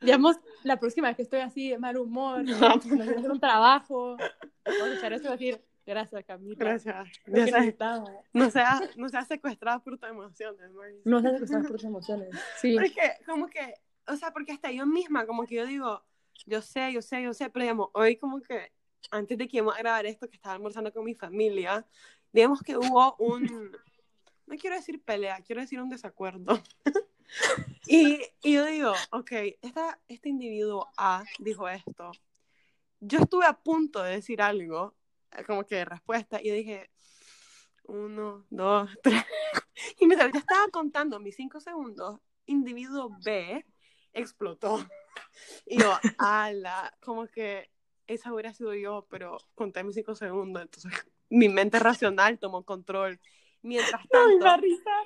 digamos, 0.00 0.36
la 0.62 0.78
próxima 0.78 1.08
vez 1.08 1.16
que 1.16 1.22
estoy 1.22 1.40
así 1.40 1.70
de 1.70 1.78
mal 1.78 1.96
humor, 1.96 2.42
no 2.78 2.80
quiero 2.80 3.02
hacer 3.02 3.30
un 3.30 3.40
trabajo, 3.40 4.16
voy 4.16 4.74
a 4.74 4.86
escuchar 4.88 5.12
esto 5.14 5.28
y 5.28 5.30
decir, 5.32 5.64
gracias 5.86 6.24
Camila. 6.24 6.56
Gracias. 6.58 7.08
lo 7.26 7.34
que 7.34 7.40
Ya 7.40 7.46
sabes, 7.46 7.52
necesitaba". 7.54 8.04
no 8.32 8.50
seas 8.50 8.96
no 8.96 9.08
seas 9.08 9.26
secuestrada 9.28 9.78
por 9.78 9.98
tus 9.98 10.08
emociones, 10.10 10.70
Maris. 10.72 11.00
No 11.04 11.22
qué 11.22 11.46
son 11.46 11.62
por 11.62 11.72
tus 11.72 11.84
emociones. 11.84 12.28
Sí, 12.60 12.74
Porque, 12.74 13.12
como 13.24 13.46
que, 13.48 13.74
o 14.08 14.16
sea, 14.16 14.30
porque 14.32 14.52
hasta 14.52 14.70
yo 14.70 14.84
misma, 14.86 15.26
como 15.26 15.46
que 15.46 15.54
yo 15.54 15.64
digo, 15.66 16.04
yo 16.44 16.60
sé, 16.60 16.92
yo 16.92 17.00
sé, 17.00 17.22
yo 17.22 17.32
sé, 17.32 17.48
pero 17.50 17.62
digamos, 17.62 17.88
hoy 17.94 18.16
como 18.16 18.40
que, 18.42 18.72
antes 19.10 19.38
de 19.38 19.48
que 19.48 19.58
íbamos 19.58 19.76
a 19.76 19.78
grabar 19.78 20.06
esto, 20.06 20.28
que 20.28 20.36
estaba 20.36 20.54
almorzando 20.54 20.92
con 20.92 21.04
mi 21.04 21.14
familia, 21.14 21.86
digamos 22.32 22.62
que 22.62 22.76
hubo 22.76 23.16
un, 23.18 23.72
no 24.46 24.56
quiero 24.56 24.76
decir 24.76 25.02
pelea, 25.02 25.40
quiero 25.42 25.60
decir 25.60 25.80
un 25.80 25.88
desacuerdo. 25.88 26.60
y, 27.86 28.20
y 28.42 28.54
yo 28.54 28.64
digo, 28.66 28.92
ok, 29.10 29.32
esta, 29.62 29.98
este 30.08 30.28
individuo 30.28 30.88
A 30.96 31.24
dijo 31.38 31.68
esto. 31.68 32.12
Yo 33.00 33.20
estuve 33.20 33.46
a 33.46 33.52
punto 33.52 34.02
de 34.02 34.12
decir 34.12 34.40
algo, 34.40 34.94
eh, 35.32 35.44
como 35.44 35.64
que 35.64 35.76
de 35.76 35.84
respuesta, 35.84 36.40
y 36.40 36.48
yo 36.48 36.54
dije, 36.54 36.90
uno, 37.84 38.46
dos, 38.50 38.90
tres. 39.02 39.24
Y 39.98 40.06
mientras 40.06 40.32
ya 40.32 40.38
estaba 40.38 40.68
contando 40.68 41.20
mis 41.20 41.36
cinco 41.36 41.60
segundos, 41.60 42.20
individuo 42.46 43.16
B 43.24 43.64
explotó. 44.12 44.78
Y 45.66 45.78
yo, 45.78 45.92
ala, 46.18 46.96
como 47.00 47.26
que 47.26 47.70
esa 48.06 48.32
hubiera 48.32 48.52
sido 48.52 48.74
yo, 48.74 49.06
pero 49.10 49.38
conté 49.54 49.84
mis 49.84 49.94
cinco 49.94 50.14
segundos, 50.14 50.62
entonces 50.62 50.92
mi 51.30 51.48
mente 51.48 51.78
racional 51.78 52.38
tomó 52.38 52.64
control. 52.64 53.20
Mientras 53.62 54.06
tanto, 54.08 54.46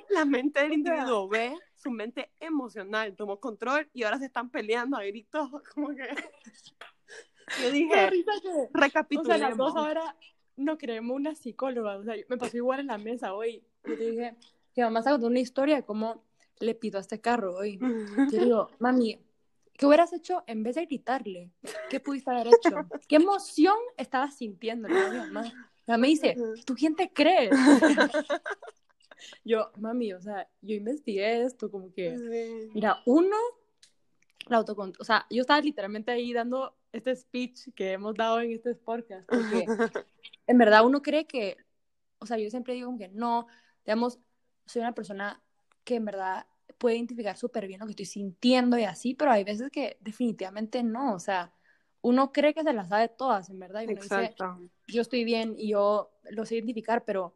la 0.09 0.25
mente 0.25 0.61
del 0.61 0.73
individuo 0.73 1.27
B, 1.27 1.57
su 1.75 1.89
mente 1.89 2.31
emocional 2.39 3.15
tomó 3.15 3.39
control 3.39 3.89
y 3.91 4.03
ahora 4.03 4.19
se 4.19 4.25
están 4.25 4.51
peleando 4.51 4.97
a 4.97 5.03
gritos, 5.03 5.49
como 5.73 5.89
que... 5.89 6.03
Yo 7.61 7.71
dije, 7.71 8.09
risa 8.09 8.31
que, 8.41 8.47
o 8.47 8.53
sea, 8.53 8.67
recapitulemos. 8.73 9.39
las 9.39 9.57
dos 9.57 9.75
ahora 9.75 10.15
no 10.55 10.77
creemos 10.77 11.15
una 11.15 11.35
psicóloga, 11.35 11.97
o 11.97 12.03
sea, 12.03 12.15
me 12.29 12.37
pasó 12.37 12.55
igual 12.55 12.79
en 12.79 12.87
la 12.87 12.97
mesa 12.97 13.33
hoy, 13.33 13.61
yo 13.83 13.97
te 13.97 14.11
dije, 14.11 14.35
que 14.73 14.83
mamá 14.83 14.99
está 14.99 15.11
contando 15.11 15.31
una 15.31 15.39
historia 15.39 15.75
de 15.75 15.83
cómo 15.83 16.23
le 16.59 16.75
pido 16.75 16.97
a 16.97 17.01
este 17.01 17.19
carro 17.19 17.55
hoy. 17.55 17.77
Yo 18.31 18.39
digo, 18.39 18.69
mami, 18.79 19.19
¿qué 19.81 19.87
hubieras 19.87 20.13
hecho 20.13 20.43
en 20.45 20.61
vez 20.61 20.75
de 20.75 20.85
gritarle? 20.85 21.49
¿Qué 21.89 21.99
pudiste 21.99 22.29
haber 22.29 22.49
hecho? 22.49 22.87
¿Qué 23.07 23.15
emoción 23.15 23.75
estabas 23.97 24.37
sintiendo? 24.37 24.87
Le 24.87 24.93
digo 24.93 25.07
a 25.07 25.11
mi 25.25 25.31
mamá. 25.31 26.05
Dice, 26.05 26.37
¿tú 26.65 26.75
quién 26.75 26.95
te 26.95 27.11
crees? 27.11 27.49
Yo, 29.43 29.71
mami, 29.77 30.13
o 30.13 30.21
sea, 30.21 30.47
yo 30.61 30.75
investigué 30.75 31.43
esto, 31.43 31.69
como 31.69 31.91
que, 31.93 32.17
Sí. 32.17 32.69
mira, 32.73 33.01
uno, 33.05 33.35
la 34.47 34.57
autocontrol, 34.57 34.99
o 34.99 35.03
sea, 35.03 35.27
yo 35.29 35.41
estaba 35.41 35.61
literalmente 35.61 36.11
ahí 36.11 36.33
dando 36.33 36.75
este 36.91 37.15
speech 37.15 37.69
que 37.75 37.91
hemos 37.91 38.15
dado 38.15 38.39
en 38.41 38.51
este 38.51 38.73
podcast, 38.73 39.27
porque 39.27 39.65
en 40.47 40.57
verdad 40.57 40.85
uno 40.85 41.03
cree 41.03 41.25
que, 41.25 41.57
o 42.17 42.25
sea, 42.25 42.37
yo 42.37 42.49
siempre 42.49 42.73
digo 42.73 42.95
que 42.97 43.09
no, 43.09 43.45
digamos, 43.85 44.19
soy 44.65 44.81
una 44.81 44.93
persona 44.95 45.39
que 45.83 45.95
en 45.95 46.05
verdad 46.05 46.47
puede 46.81 46.95
identificar 46.95 47.37
súper 47.37 47.67
bien 47.67 47.79
lo 47.79 47.85
que 47.85 47.91
estoy 47.91 48.07
sintiendo 48.07 48.75
y 48.75 48.85
así, 48.85 49.13
pero 49.13 49.29
hay 49.29 49.43
veces 49.43 49.69
que 49.69 49.97
definitivamente 50.01 50.81
no, 50.81 51.13
o 51.13 51.19
sea, 51.19 51.53
uno 52.01 52.31
cree 52.31 52.55
que 52.55 52.63
se 52.63 52.73
las 52.73 52.89
sabe 52.89 53.07
todas, 53.07 53.51
en 53.51 53.59
verdad, 53.59 53.81
y 53.81 53.85
uno 53.85 54.01
dice, 54.01 54.15
Exacto. 54.15 54.59
yo 54.87 55.03
estoy 55.03 55.23
bien 55.23 55.53
y 55.59 55.69
yo 55.69 56.09
lo 56.31 56.43
sé 56.43 56.55
identificar, 56.55 57.05
pero 57.05 57.35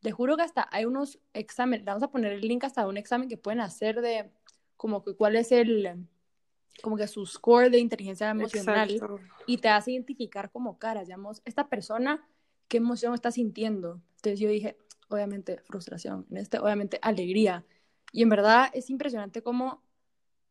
te 0.00 0.12
juro 0.12 0.36
que 0.36 0.44
hasta 0.44 0.68
hay 0.70 0.84
unos 0.84 1.18
exámenes, 1.32 1.84
vamos 1.84 2.04
a 2.04 2.12
poner 2.12 2.34
el 2.34 2.42
link 2.42 2.62
hasta 2.62 2.86
un 2.86 2.96
examen 2.96 3.28
que 3.28 3.36
pueden 3.36 3.58
hacer 3.58 4.00
de 4.00 4.30
como 4.76 5.02
que 5.02 5.16
cuál 5.16 5.34
es 5.34 5.50
el, 5.50 6.06
como 6.80 6.96
que 6.96 7.08
su 7.08 7.26
score 7.26 7.70
de 7.70 7.80
inteligencia 7.80 8.30
emocional 8.30 8.92
Exacto. 8.92 9.18
y 9.48 9.58
te 9.58 9.70
hace 9.70 9.90
identificar 9.90 10.52
como 10.52 10.78
caras, 10.78 11.08
digamos, 11.08 11.42
esta 11.44 11.68
persona, 11.68 12.24
qué 12.68 12.76
emoción 12.76 13.12
está 13.12 13.32
sintiendo. 13.32 14.00
Entonces 14.18 14.38
yo 14.38 14.48
dije, 14.48 14.76
obviamente 15.08 15.58
frustración, 15.64 16.26
en 16.30 16.36
este 16.36 16.60
obviamente 16.60 17.00
alegría. 17.02 17.64
Y 18.14 18.22
en 18.22 18.28
verdad 18.28 18.70
es 18.72 18.90
impresionante 18.90 19.42
cómo, 19.42 19.82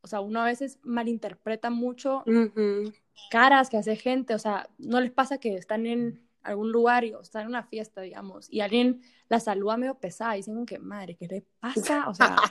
o 0.02 0.06
sea, 0.06 0.20
uno 0.20 0.42
a 0.42 0.44
veces 0.44 0.78
malinterpreta 0.82 1.70
mucho 1.70 2.22
Ujú. 2.26 2.92
caras 3.30 3.70
que 3.70 3.78
hace 3.78 3.96
gente, 3.96 4.34
o 4.34 4.38
sea, 4.38 4.68
no 4.76 5.00
les 5.00 5.10
pasa 5.10 5.38
que 5.38 5.54
están 5.54 5.86
en 5.86 6.28
algún 6.42 6.70
lugar 6.70 7.04
y, 7.04 7.14
o 7.14 7.22
están 7.22 7.44
en 7.44 7.48
una 7.48 7.62
fiesta, 7.62 8.02
digamos, 8.02 8.52
y 8.52 8.60
alguien 8.60 9.00
la 9.30 9.40
saluda 9.40 9.78
medio 9.78 9.94
pesada 9.94 10.34
y 10.34 10.40
dicen 10.40 10.66
que, 10.66 10.78
madre, 10.78 11.14
¿qué 11.14 11.26
le 11.26 11.42
pasa? 11.58 12.06
O 12.10 12.14
sea, 12.14 12.42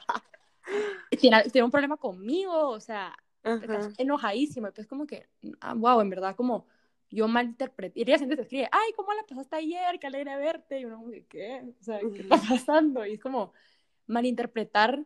tiene, 1.22 1.44
tiene 1.44 1.66
un 1.66 1.72
problema 1.72 1.98
conmigo, 1.98 2.70
o 2.70 2.80
sea, 2.80 3.16
estás 3.44 3.86
Ajá. 3.86 3.94
enojadísimo, 4.00 4.70
y 4.70 4.72
pues 4.72 4.88
como 4.88 5.06
que, 5.06 5.28
ah, 5.62 5.76
wow, 5.76 6.02
en 6.02 6.10
verdad, 6.10 6.36
como 6.36 6.66
yo 7.12 7.28
malinterpreté, 7.28 8.00
y 8.00 8.02
ella 8.02 8.18
siempre 8.18 8.36
te 8.36 8.42
escribe, 8.42 8.68
ay, 8.72 8.94
¿cómo 8.96 9.14
la 9.14 9.22
pasaste 9.28 9.58
ayer? 9.58 10.00
Qué 10.00 10.08
alegre 10.08 10.36
verte, 10.38 10.80
y 10.80 10.86
uno 10.86 10.98
como 10.98 11.12
que, 11.12 11.28
¿qué? 11.28 11.64
O 11.80 11.84
sea, 11.84 12.00
¿qué 12.00 12.22
está 12.24 12.42
pasando? 12.50 13.06
Y 13.06 13.14
es 13.14 13.20
como 13.20 13.54
malinterpretar, 14.08 15.06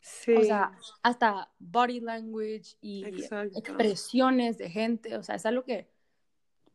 Sí. 0.00 0.34
o 0.34 0.42
sea, 0.42 0.72
hasta 1.02 1.52
body 1.60 2.00
language 2.00 2.76
y 2.80 3.04
Exacto. 3.04 3.58
expresiones 3.58 4.58
de 4.58 4.68
gente, 4.68 5.16
o 5.16 5.22
sea, 5.22 5.36
es 5.36 5.46
algo 5.46 5.64
que 5.64 5.88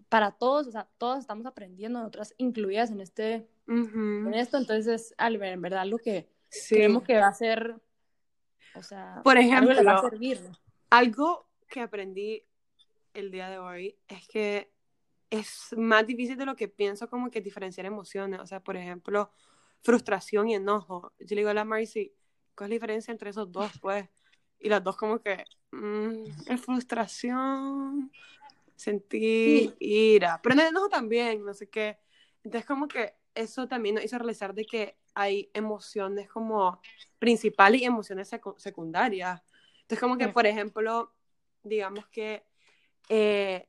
para 0.07 0.31
todos, 0.31 0.67
o 0.67 0.71
sea, 0.71 0.87
todos 0.97 1.19
estamos 1.19 1.45
aprendiendo, 1.45 1.99
nosotras 1.99 2.33
incluidas 2.37 2.89
en 2.91 3.01
este, 3.01 3.49
Ujú. 3.67 4.27
en 4.27 4.33
esto, 4.33 4.57
entonces, 4.57 5.13
Albert, 5.17 5.53
en 5.55 5.61
verdad, 5.61 5.85
lo 5.85 5.97
que 5.97 6.29
Sí. 6.49 6.75
creemos 6.75 7.03
que 7.03 7.17
va 7.17 7.27
a 7.27 7.33
ser, 7.33 7.75
o 8.73 8.81
sea, 8.81 9.19
Por 9.25 9.37
algo 9.37 9.51
que 9.51 9.73
le 9.75 9.83
va 9.83 9.91
a 9.91 9.95
ejemplo, 9.95 10.09
servir. 10.09 10.39
Algo 10.89 11.49
que 11.67 11.81
aprendí 11.81 12.45
el 13.13 13.31
día 13.31 13.49
de 13.49 13.57
hoy 13.59 13.97
es 14.07 14.25
que 14.29 14.71
es 15.29 15.75
más 15.75 16.07
difícil 16.07 16.37
de 16.37 16.45
lo 16.45 16.55
que 16.55 16.69
pienso 16.69 17.09
como 17.09 17.29
que 17.29 17.41
diferenciar 17.41 17.85
emociones. 17.85 18.39
O 18.39 18.45
sea, 18.45 18.63
por 18.63 18.77
ejemplo, 18.77 19.29
frustración 19.83 20.49
y 20.49 20.55
enojo. 20.55 21.13
Yo 21.19 21.27
le 21.29 21.35
digo 21.37 21.49
a 21.49 21.53
la 21.53 21.65
Marcy, 21.65 22.13
¿cuál 22.55 22.67
es 22.67 22.69
la 22.71 22.75
diferencia 22.75 23.11
entre 23.11 23.29
esos 23.29 23.51
dos, 23.51 23.71
pues? 23.79 24.07
Y 24.59 24.69
las 24.69 24.83
dos 24.83 24.97
como 24.97 25.19
que, 25.21 25.45
mm, 25.71 26.23
es 26.47 26.61
frustración, 26.61 28.11
sentir 28.75 29.75
ira, 29.79 30.39
pero 30.41 30.53
en 30.53 30.59
el 30.61 30.67
enojo 30.67 30.89
también, 30.89 31.43
no 31.43 31.53
sé 31.53 31.69
qué. 31.69 31.97
Entonces 32.43 32.65
como 32.65 32.87
que 32.87 33.15
eso 33.33 33.67
también 33.67 33.95
nos 33.95 34.03
hizo 34.03 34.17
realizar 34.17 34.53
de 34.53 34.65
que 34.65 34.97
hay 35.13 35.49
emociones 35.53 36.29
como 36.29 36.81
principales 37.19 37.81
y 37.81 37.85
emociones 37.85 38.31
secu- 38.31 38.57
secundarias. 38.57 39.41
Entonces 39.81 39.99
como 39.99 40.17
que, 40.17 40.25
Sí. 40.25 40.31
por 40.31 40.45
ejemplo, 40.45 41.13
digamos 41.63 42.07
que 42.07 42.43
eh, 43.09 43.67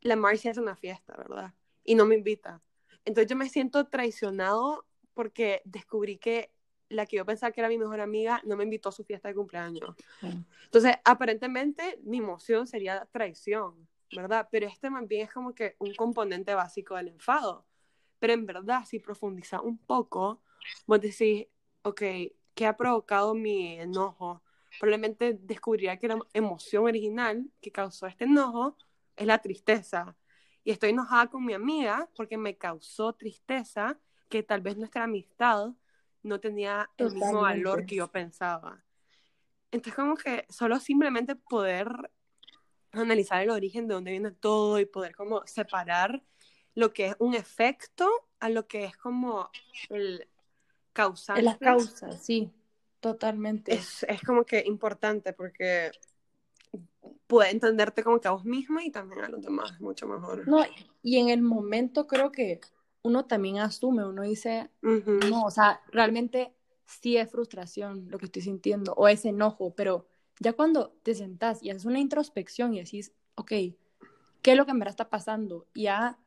la 0.00 0.16
Marcia 0.16 0.50
hace 0.50 0.60
una 0.60 0.76
fiesta, 0.76 1.14
¿verdad? 1.16 1.54
Y 1.84 1.94
no 1.94 2.04
me 2.06 2.14
invita. 2.16 2.60
Entonces 3.06 3.30
yo 3.30 3.36
me 3.36 3.48
siento 3.48 3.86
traicionado 3.86 4.84
porque 5.14 5.62
descubrí 5.64 6.18
que 6.18 6.52
la 6.88 7.06
que 7.06 7.16
yo 7.16 7.24
pensaba 7.24 7.52
que 7.52 7.60
era 7.60 7.68
mi 7.68 7.78
mejor 7.78 8.00
amiga 8.00 8.42
no 8.44 8.56
me 8.56 8.64
invitó 8.64 8.90
a 8.90 8.92
su 8.92 9.04
fiesta 9.04 9.28
de 9.28 9.34
cumpleaños. 9.34 9.94
Sí. 10.20 10.28
Entonces, 10.64 10.96
aparentemente 11.04 11.98
mi 12.04 12.18
emoción 12.18 12.66
sería 12.66 13.06
traición, 13.10 13.88
¿verdad? 14.14 14.48
Pero 14.50 14.66
este 14.66 14.90
más 14.90 15.06
bien 15.08 15.26
es 15.26 15.32
como 15.32 15.54
que 15.54 15.76
un 15.78 15.94
componente 15.94 16.54
básico 16.54 16.96
del 16.96 17.08
enfado. 17.08 17.66
Pero 18.18 18.32
en 18.32 18.46
verdad, 18.46 18.84
si 18.84 18.98
profundizas 18.98 19.60
un 19.62 19.78
poco, 19.78 20.42
vos 20.86 21.00
decís, 21.00 21.46
ok, 21.82 22.02
¿qué 22.54 22.66
ha 22.66 22.76
provocado 22.76 23.34
mi 23.34 23.78
enojo? 23.78 24.42
Probablemente 24.78 25.38
descubriría 25.40 25.98
que 25.98 26.08
la 26.08 26.18
emoción 26.34 26.84
original 26.84 27.50
que 27.60 27.72
causó 27.72 28.06
este 28.06 28.24
enojo 28.24 28.76
es 29.16 29.26
la 29.26 29.38
tristeza. 29.38 30.16
Y 30.66 30.72
estoy 30.72 30.90
enojada 30.90 31.28
con 31.28 31.44
mi 31.44 31.54
amiga 31.54 32.08
porque 32.16 32.36
me 32.36 32.56
causó 32.56 33.12
tristeza 33.12 34.00
que 34.28 34.42
tal 34.42 34.62
vez 34.62 34.76
nuestra 34.76 35.04
amistad 35.04 35.70
no 36.24 36.40
tenía 36.40 36.90
el 36.96 37.12
mismo 37.12 37.42
valor 37.42 37.86
que 37.86 37.94
yo 37.94 38.10
pensaba. 38.10 38.82
Entonces, 39.70 39.94
como 39.94 40.16
que 40.16 40.44
solo 40.48 40.80
simplemente 40.80 41.36
poder 41.36 41.86
analizar 42.90 43.42
el 43.42 43.50
origen 43.50 43.86
de 43.86 43.94
dónde 43.94 44.10
viene 44.10 44.32
todo 44.32 44.80
y 44.80 44.86
poder 44.86 45.14
como 45.14 45.46
separar 45.46 46.24
lo 46.74 46.92
que 46.92 47.06
es 47.06 47.16
un 47.20 47.34
efecto 47.34 48.10
a 48.40 48.48
lo 48.48 48.66
que 48.66 48.86
es 48.86 48.96
como 48.96 49.48
el 49.88 50.26
causante. 50.92 51.42
Es 51.42 51.44
la 51.44 51.58
causa, 51.58 52.10
sí, 52.10 52.50
totalmente. 52.98 53.72
Es, 53.72 54.02
es 54.02 54.20
como 54.20 54.44
que 54.44 54.64
importante 54.66 55.32
porque 55.32 55.92
puede 57.26 57.50
entenderte 57.50 58.02
como 58.02 58.20
que 58.20 58.28
a 58.28 58.32
vos 58.32 58.44
misma 58.44 58.84
y 58.84 58.90
también 58.90 59.24
a 59.24 59.28
los 59.28 59.42
demás 59.42 59.80
mucho 59.80 60.06
mejor. 60.06 60.46
No, 60.48 60.64
y 61.02 61.18
en 61.18 61.28
el 61.28 61.42
momento 61.42 62.06
creo 62.06 62.32
que 62.32 62.60
uno 63.02 63.24
también 63.24 63.58
asume, 63.58 64.04
uno 64.04 64.22
dice, 64.22 64.70
Ujú. 64.82 65.18
no, 65.28 65.44
o 65.44 65.50
sea, 65.50 65.80
realmente 65.92 66.52
sí 66.86 67.16
es 67.16 67.30
frustración 67.30 68.06
lo 68.10 68.18
que 68.18 68.26
estoy 68.26 68.42
sintiendo 68.42 68.92
o 68.94 69.08
es 69.08 69.24
enojo, 69.24 69.74
pero 69.74 70.06
ya 70.40 70.52
cuando 70.52 70.90
te 71.02 71.14
sentás 71.14 71.62
y 71.62 71.70
haces 71.70 71.84
una 71.84 71.98
introspección 71.98 72.74
y 72.74 72.80
decís, 72.80 73.12
ok, 73.34 73.48
¿qué 73.48 74.52
es 74.52 74.56
lo 74.56 74.64
que 74.64 74.72
en 74.72 74.78
verdad 74.78 74.92
está 74.92 75.08
pasando? 75.08 75.66
Y 75.74 75.84
ya, 75.84 76.18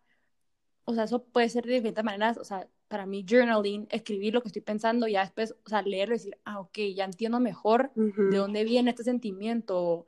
o 0.85 0.93
sea, 0.93 1.03
eso 1.03 1.23
puede 1.23 1.49
ser 1.49 1.65
de 1.65 1.73
diferentes 1.75 2.03
maneras, 2.03 2.37
o 2.37 2.43
sea, 2.43 2.67
para 2.87 3.05
mí 3.05 3.23
journaling, 3.27 3.87
escribir 3.91 4.33
lo 4.33 4.41
que 4.41 4.47
estoy 4.47 4.63
pensando 4.63 5.07
y 5.07 5.13
ya 5.13 5.21
después, 5.21 5.55
o 5.63 5.69
sea, 5.69 5.81
leerlo 5.83 6.15
y 6.15 6.17
decir, 6.17 6.37
ah, 6.43 6.59
ok, 6.59 6.77
ya 6.95 7.05
entiendo 7.05 7.39
mejor 7.39 7.91
Ujú. 7.95 8.29
de 8.29 8.37
dónde 8.37 8.63
viene 8.63 8.89
este 8.89 9.03
sentimiento, 9.03 10.07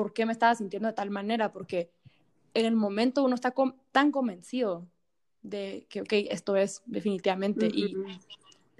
por 0.00 0.14
qué 0.14 0.24
me 0.24 0.32
estaba 0.32 0.54
sintiendo 0.54 0.88
de 0.88 0.94
tal 0.94 1.10
manera, 1.10 1.52
porque 1.52 1.90
en 2.54 2.64
el 2.64 2.74
momento 2.74 3.22
uno 3.22 3.34
está 3.34 3.50
com- 3.50 3.74
tan 3.92 4.10
convencido 4.10 4.86
de 5.42 5.84
que, 5.90 6.00
ok, 6.00 6.12
esto 6.30 6.56
es 6.56 6.82
definitivamente, 6.86 7.68
y 7.70 7.96
Ujú. 7.96 8.06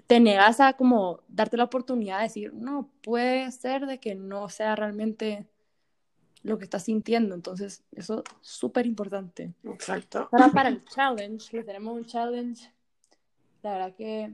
te 0.07 0.19
negas 0.19 0.59
a 0.59 0.73
como 0.73 1.19
darte 1.27 1.57
la 1.57 1.65
oportunidad 1.65 2.17
de 2.17 2.23
decir, 2.23 2.53
no, 2.55 2.89
puede 3.03 3.51
ser 3.51 3.85
de 3.85 3.99
que 3.99 4.15
no 4.15 4.49
sea 4.49 4.75
realmente 4.75 5.45
lo 6.41 6.57
que 6.57 6.63
estás 6.63 6.85
sintiendo, 6.85 7.35
entonces 7.35 7.83
eso 7.91 8.23
es 8.25 8.33
súper 8.41 8.87
importante. 8.87 9.53
Exacto. 9.63 10.27
Ahora 10.31 10.49
para 10.49 10.69
el 10.69 10.83
challenge, 10.85 11.55
les 11.55 11.67
tenemos 11.67 11.95
un 11.95 12.05
challenge, 12.05 12.73
la 13.61 13.73
verdad 13.73 13.95
que 13.95 14.33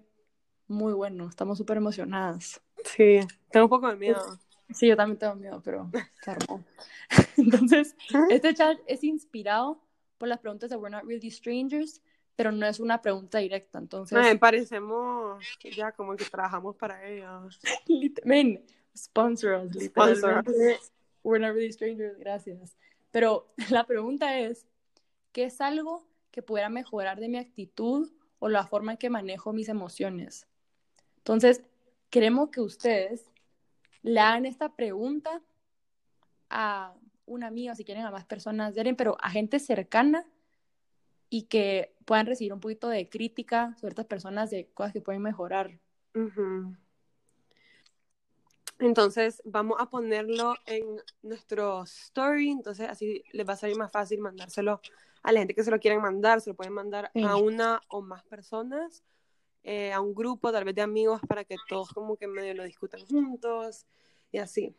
muy 0.70 0.94
bueno, 0.94 1.28
estamos 1.28 1.58
súper 1.58 1.76
emocionadas. 1.76 2.62
Sí, 2.86 3.20
tengo 3.52 3.66
un 3.66 3.70
poco 3.70 3.90
de 3.90 3.98
miedo. 3.98 4.40
Sí, 4.70 4.88
yo 4.88 4.98
también 4.98 5.18
tengo 5.18 5.36
miedo, 5.36 5.62
pero 5.64 5.90
se 6.24 6.32
armó. 6.32 6.64
Entonces, 7.38 7.96
este 8.30 8.54
chat 8.54 8.78
es 8.86 9.04
inspirado 9.04 9.82
por 10.18 10.28
las 10.28 10.40
preguntas 10.40 10.70
de 10.70 10.76
We're 10.76 10.96
Not 10.96 11.06
Really 11.06 11.32
Strangers, 11.32 12.02
pero 12.36 12.52
no 12.52 12.66
es 12.68 12.80
una 12.80 13.02
pregunta 13.02 13.40
directa. 13.40 13.80
Entonces, 13.80 14.18
Me 14.18 14.38
parecemos 14.38 15.44
ya 15.76 15.92
como 15.92 16.16
que 16.16 16.26
trabajamos 16.26 16.76
para 16.76 17.08
ellos. 17.08 17.60
men, 18.26 18.64
sponsor 18.96 19.66
us, 19.66 19.84
Sponsor. 19.84 20.44
We're 21.24 21.46
Not 21.46 21.56
Really 21.56 21.72
Strangers, 21.72 22.18
gracias. 22.18 22.78
Pero 23.12 23.54
la 23.70 23.86
pregunta 23.86 24.40
es, 24.40 24.68
¿qué 25.32 25.46
es 25.46 25.62
algo 25.62 26.06
que 26.32 26.42
pudiera 26.42 26.70
mejorar 26.70 27.20
de 27.20 27.30
mi 27.30 27.38
actitud 27.38 28.12
o 28.40 28.50
la 28.50 28.68
forma 28.68 28.94
en 28.94 28.98
que 28.98 29.10
manejo 29.10 29.54
mis 29.54 29.70
emociones? 29.70 30.48
Entonces, 31.18 31.64
queremos 32.10 32.50
que 32.50 32.62
ustedes 32.62 33.32
le 34.04 34.20
hagan 34.20 34.46
esta 34.46 34.76
pregunta 34.76 35.42
a 36.50 36.94
un 37.26 37.44
amigo, 37.44 37.76
si 37.76 37.84
quieren 37.84 38.06
a 38.06 38.12
más 38.12 38.26
personas 38.26 38.74
pero 38.98 39.18
a 39.22 39.30
gente 39.30 39.60
cercana 39.60 40.26
y 41.30 41.44
que 41.44 41.94
puedan 42.06 42.26
recibir 42.26 42.54
un 42.54 42.60
poquito 42.62 42.88
de 42.88 43.10
crítica 43.10 43.76
sobre 43.80 43.90
estas 43.90 44.06
personas 44.06 44.50
de 44.50 44.68
cosas 44.74 44.94
que 44.94 45.02
pueden 45.02 45.22
mejorar. 45.22 45.80
Entonces 48.80 49.42
vamos 49.44 49.78
a 49.80 49.90
ponerlo 49.90 50.56
en 50.66 50.86
nuestro 51.24 51.84
story, 51.84 52.52
entonces 52.52 52.88
así 52.90 53.24
les 53.34 53.48
va 53.48 53.54
a 53.54 53.58
salir 53.58 53.78
más 53.78 53.92
fácil 53.92 54.20
mandárselo 54.20 54.82
a 55.24 55.32
la 55.32 55.40
gente 55.40 55.56
que 55.56 55.64
se 55.64 55.72
lo 55.72 55.80
quieran 55.80 56.02
mandar, 56.02 56.42
se 56.42 56.52
lo 56.52 56.56
pueden 56.56 56.74
mandar 56.74 57.12
Sí. 57.14 57.24
a 57.24 57.36
una 57.38 57.82
o 57.90 58.02
más 58.02 58.24
personas, 58.24 59.04
eh, 59.64 59.92
a 59.92 60.02
un 60.02 60.14
grupo 60.14 60.52
tal 60.52 60.64
vez 60.64 60.76
de 60.76 60.82
amigos 60.82 61.22
para 61.28 61.44
que 61.44 61.56
todos 61.68 61.90
como 61.90 62.18
que 62.18 62.28
medio 62.28 62.54
lo 62.54 62.64
discutan 62.64 63.06
juntos 63.06 63.86
y 64.32 64.38
así. 64.38 64.76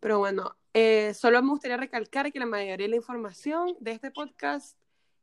Pero 0.00 0.18
bueno, 0.18 0.56
eh, 0.74 1.12
solo 1.14 1.42
me 1.42 1.50
gustaría 1.50 1.76
recalcar 1.76 2.30
que 2.32 2.38
la 2.38 2.46
mayoría 2.46 2.86
de 2.86 2.88
la 2.88 2.96
información 2.96 3.76
de 3.80 3.92
este 3.92 4.10
podcast 4.10 4.76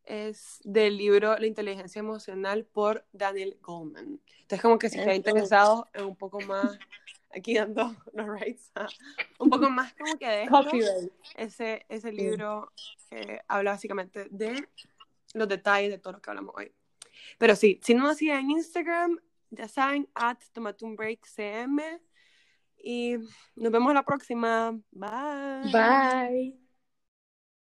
es 0.03 0.60
del 0.64 0.97
libro 0.97 1.38
La 1.38 1.47
inteligencia 1.47 1.99
emocional 1.99 2.66
por 2.66 3.06
Daniel 3.12 3.58
Goleman. 3.62 4.20
Entonces, 4.41 4.62
como 4.62 4.78
que 4.78 4.89
si 4.89 4.99
están 4.99 5.16
interesados 5.16 5.86
en 5.93 6.06
un 6.06 6.16
poco 6.16 6.39
más, 6.41 6.78
aquí 7.36 7.56
dando 7.56 7.95
los 8.14 8.28
rights, 8.28 8.72
ah, 8.76 8.88
un 9.39 9.49
poco 9.49 9.70
más 9.70 9.93
como 9.93 10.18
que 10.18 10.28
de 10.28 10.43
esto, 10.43 11.12
ese, 11.36 11.86
ese 11.89 12.12
libro 12.12 12.72
eh, 13.12 13.39
habla 13.47 13.72
básicamente 13.72 14.28
de 14.30 14.68
los 15.34 15.47
detalles 15.47 15.91
de 15.91 15.97
todo 15.97 16.14
lo 16.14 16.22
que 16.22 16.30
hablamos 16.30 16.56
hoy. 16.58 16.72
Pero 17.38 17.55
sí, 17.55 17.80
si 17.84 17.93
no 17.93 18.13
siguen 18.13 18.38
en 18.39 18.51
Instagram, 18.51 19.20
ya 19.49 19.68
saben, 19.68 20.09
at 20.16 20.39
tomate 20.53 20.86
un 20.86 20.95
break 20.95 21.26
cm. 21.26 21.82
Y 22.84 23.16
nos 23.55 23.72
vemos 23.72 23.93
la 23.93 24.03
próxima. 24.03 24.72
Bye. 24.91 25.72
Bye. 25.72 26.64